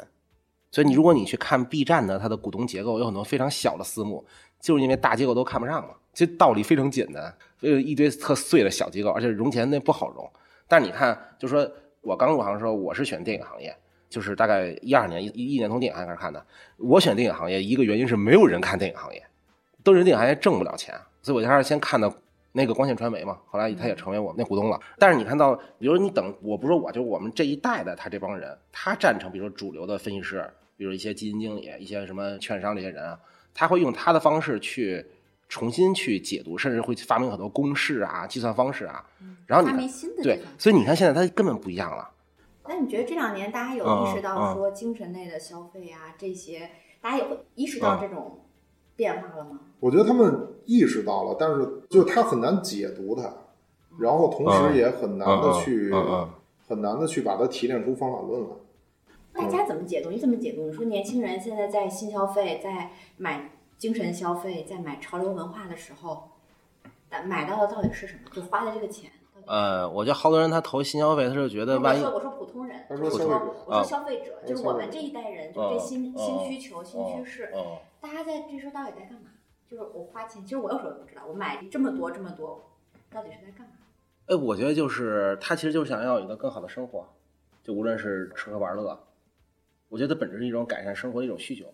[0.71, 4.25] 所以你如果你去看 B 站的它的股东结构，有很多非常小的私募，
[4.59, 5.93] 就是因为大机构都看不上嘛。
[6.13, 10.29] 其实道理非常简单，有一堆特碎的小机构，而且融钱那不好融。
[10.67, 13.73] 但是你看，就是说我刚入行的时候，我是选电影行业，
[14.09, 16.45] 就是大概一二年一一年从电影行业开始看的。
[16.75, 19.25] 我选电影行业一个原因是没有人看电影行业，
[19.81, 22.13] 都是电影行业挣不了钱，所以我还是先看的。
[22.59, 24.77] 那个光线传媒嘛，后来他也成为我们那股东了。
[24.97, 30.45] 但是你看到，比如你等，我不说我，就我们这一代的他这帮人，他站成，比如说主流的分析师，
[30.75, 33.17] 比如一些基金经理、一些什么券商这些人啊，
[33.53, 35.05] 他会用他的方式去
[35.47, 39.05] 重新去解读，甚至会发明很多公式啊、计算方式啊。
[39.47, 39.89] 然后你
[40.21, 42.11] 对，所以你看现在他根本不一样了。
[42.67, 48.45] 那你觉得这两年大家有意识到说精神类的消费啊这些，大家有意识到这种？
[48.99, 49.61] 变化了吗？
[49.79, 53.33] 我觉得他们意识到了，但是就他很难解读它，
[53.99, 55.91] 然后同时也很难的去
[56.67, 58.47] 很难的去把它提炼出方法论来。
[59.33, 60.09] 大家怎么解读？
[60.09, 60.65] 你怎么解读？
[60.65, 66.23] 你说年轻人现在在新消费，在买精神消费，在买潮流文化的时候，
[67.25, 68.29] 买到的到底是什么？
[68.33, 69.09] 就花的这个钱。
[69.45, 77.51] 呃，我觉得好多人他投新消费，他是觉得万一我说普通人，我说我说消费者，就是我们这一代人，就这新新需求、新趋势。
[78.01, 79.29] 大家在这时候到底在干嘛？
[79.69, 82.69] 就是我花钱，其实我有时候也不知道，我买这么多这么多，
[83.11, 83.73] 到底是在干嘛？
[84.25, 87.07] 哎，我觉得就是他其实就是想要一个更好的生活，
[87.63, 88.99] 就无论是吃喝玩乐，
[89.89, 91.71] 我觉得本质是一种改善生活的一种需求。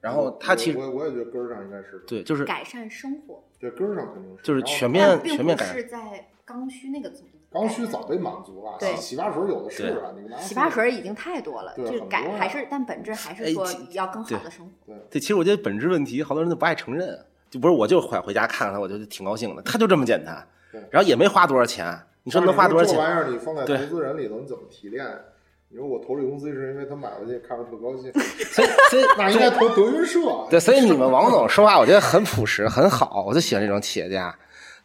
[0.00, 3.42] 然后他其实我我也觉得根儿上应该是对，就是改善生活。
[3.58, 5.74] 对，根儿上肯定是就是全面全面改善。
[5.74, 7.26] 是在刚需那个层
[7.56, 14.94] 刚需早被满足了，对，洗发水有的是啊，你洗发水已经太多了，就改还是，但本质还是说要更好的生活。
[15.10, 20.46] 对，其实我觉得本质问题，好多人都不爱承认，就不是我就回回家看看他，我就挺高兴的，他就这么简单，
[20.90, 22.94] 然后也没花多少钱，你说能花多少钱？
[22.94, 25.06] 这玩意儿你放在投资人里头，你怎么提炼？
[25.68, 28.12] 你说我投这公司是因为他买回去看着特高兴，
[28.52, 30.20] 所以 所以那应该投德云社。
[30.48, 34.32] 对，所以你们王总说话，我觉得很朴实，很好，我就喜欢这种企业家。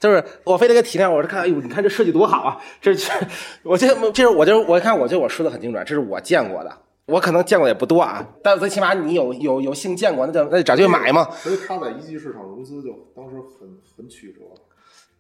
[0.02, 2.58] 就是我非得给体谅，我是看，哎呦，你看这设计多好啊！
[2.82, 3.14] 这这，
[3.62, 6.76] 我这这是我就我一看，我觉得我说的很精准，这是我见过的，
[7.06, 11.30] 我可能见过也不多啊，但最起码你有有有幸见过，那就那就找机会买嘛。
[11.30, 14.40] 所以他在一级市场融资就当时很很曲折。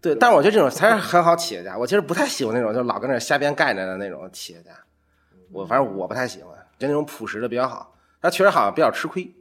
[0.02, 1.78] 对，但是我觉得这种才是很好企业家。
[1.78, 4.72] 我其实不太喜欢那种就老跟那瞎编概念的那种企业家，
[5.52, 7.94] 我反正我不太喜欢，就那种朴实的比较好。
[8.20, 9.32] 他确实好像比较吃亏。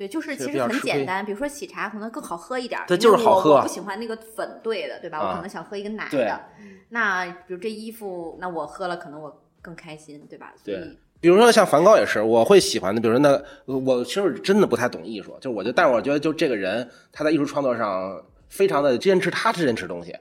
[0.00, 3.56] 对，就是其实很简单，比如说喜茶可能更好喝一点，对，就是好喝。
[3.56, 5.20] 我不喜欢那个粉兑的，对吧？
[5.20, 6.40] 我可能想喝一个奶的。
[6.88, 10.54] 那比如这衣服，那我喝了可能我更开心，对吧？
[10.64, 10.96] 对。
[11.20, 12.98] 比如说像梵高也是，我会喜欢的。
[12.98, 13.30] 比如说那
[13.66, 20.16] 我其实真的不太懂艺术，就我就但是我觉得就这个人他在艺术创作上非常的坚持，他坚持东西，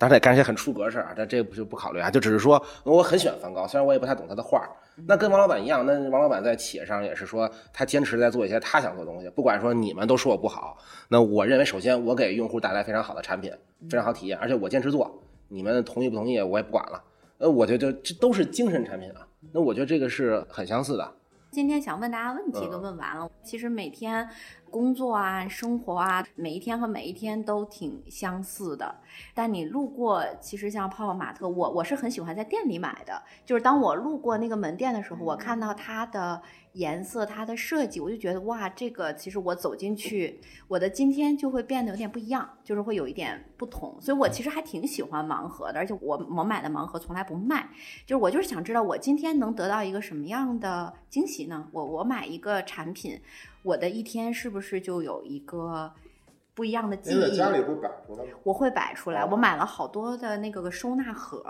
[0.00, 4.66] 当然也干一些很出格事儿，但这不就不考虑啊，就只是说我很喜欢梵高，虽然我也不太懂他的画。
[5.06, 10.78] 那跟王老板一样，那王老板在企业上也是说他坚持在做一些他想做的东西，不管说你们都说我不好，
[11.08, 13.52] 那我认为首先我给用户带来非常好的产品，
[13.90, 17.04] 非常好体验，而且我坚持做，你们同意不同意我也不管了。
[17.36, 19.26] 呃，我觉得这都是精神产品啊。
[19.52, 21.12] 那我觉得这个是很相似的。
[21.50, 24.28] 今天想问大家问题都问完了，其实每天
[24.70, 28.94] 工作啊、生活啊，每一天和每一天都挺相似的。
[29.34, 33.22] 但你路过，其实像泡泡玛特，我我是很喜欢在店里买的。
[33.44, 36.40] 就是当我路过那个门店的时候，我看到它的。
[36.74, 43.98] 颜色它的设计，我就觉得哇，这个其实我走进去，我的今天就会变得有点不一样，就是会有一点不同。
[44.00, 47.68] 所以我其实还挺喜欢盲盒的，而且我我买的盲盒从来不卖，
[48.06, 51.66] 就是我就是想知道我今天能得到一个什么样的惊喜呢？
[51.72, 53.20] 我我买一个产品，
[53.62, 55.92] 我的一天是不是就有一个？
[56.52, 57.36] 不一样的记忆。
[57.36, 59.24] 家里会摆出来我会摆出来。
[59.24, 61.42] 我买了好多的那个个收纳盒，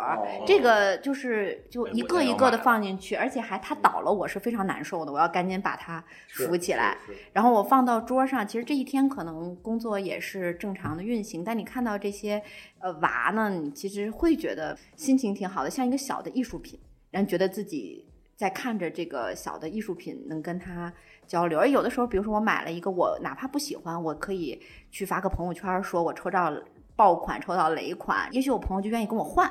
[0.47, 5.11] 这个就是就一个一个的放进去，而且还它倒了，我是非常难受的。
[5.11, 6.97] 我要赶紧把它扶起来，
[7.33, 8.47] 然后我放到桌上。
[8.47, 12.41] 其实这一天可能工作也是正常的运行，但你看到这些
[12.79, 16.79] 呃娃呢，你其实会觉得心情挺好的，像一个小的艺术品，
[17.11, 18.07] 然后觉得自己
[18.41, 20.91] 在看着这个小的艺术品，能跟他。
[21.27, 24.59] 交流，而有的时候，比如说我买了一个，我哪怕不喜欢，我可以
[24.91, 26.51] 去发个朋友圈，说我抽到
[26.97, 29.49] 爆款，抽到雷款，也许我朋友就愿意跟我换。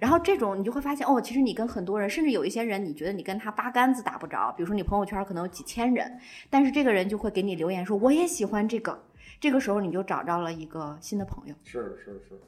[0.00, 6.18] 然后这种你就会发现，哦，其实你跟很多人，甚至有一些人，你觉得你跟他八竿子打不着，比如说你朋友圈可能有几千人，
[6.50, 9.02] 但是这个人就会给你留言说我也喜欢这个，
[9.40, 11.54] 这个时候你就找到了一个新的朋友。
[11.64, 12.38] 是是是。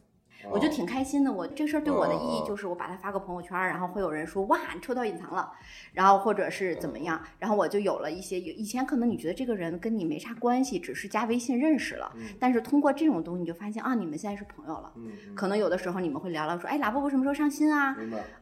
[0.49, 5.53] 我就挺开心的，我这事儿对我的意义就是我把它发个朋友圈，然后会有人说哇你抽到隐藏了，
[5.93, 14.93] 然后或者是怎么样，然后我就有了一些以前可能你觉得这个人跟你没啥关系，只是加微信认识了，但是通过这种东西你就发现啊你们现在是朋友了，
[15.35, 17.95] 可能有的时候你们会聊聊说哎喇叭我什么时候上新啊？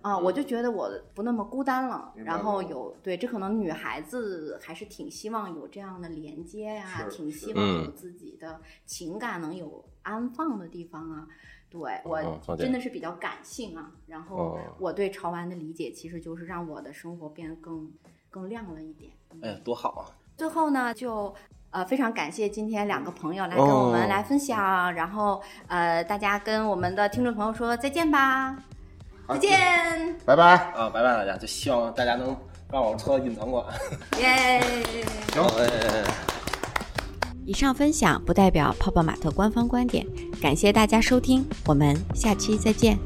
[0.02, 11.26] 啊我就觉得我不那么孤单了，然后有对这可能女孩子还是挺希望有这样的连接呀，挺希望有自己的情感能有安放的地方啊。
[11.70, 17.90] 对我真的是比较感性啊，然后我对潮玩的理解其实就是让我的生活变得更
[18.30, 19.12] 更亮了一点。
[19.42, 20.02] 哎，多好啊！
[20.36, 21.34] 最后呢，就
[21.70, 28.56] 呃非常感谢今天两个朋友来跟我们来分享，然后呃大家跟我们的听众朋友说再见吧，
[29.28, 32.34] 再见，拜拜啊，拜拜大家，就希望大家能
[32.72, 33.66] 让我抽到隐藏款。
[34.18, 34.60] 耶，
[35.34, 35.44] 行。
[37.48, 40.06] 以上分享不代表泡泡玛特官方观点，
[40.38, 42.98] 感谢大家收听，我们下期再见。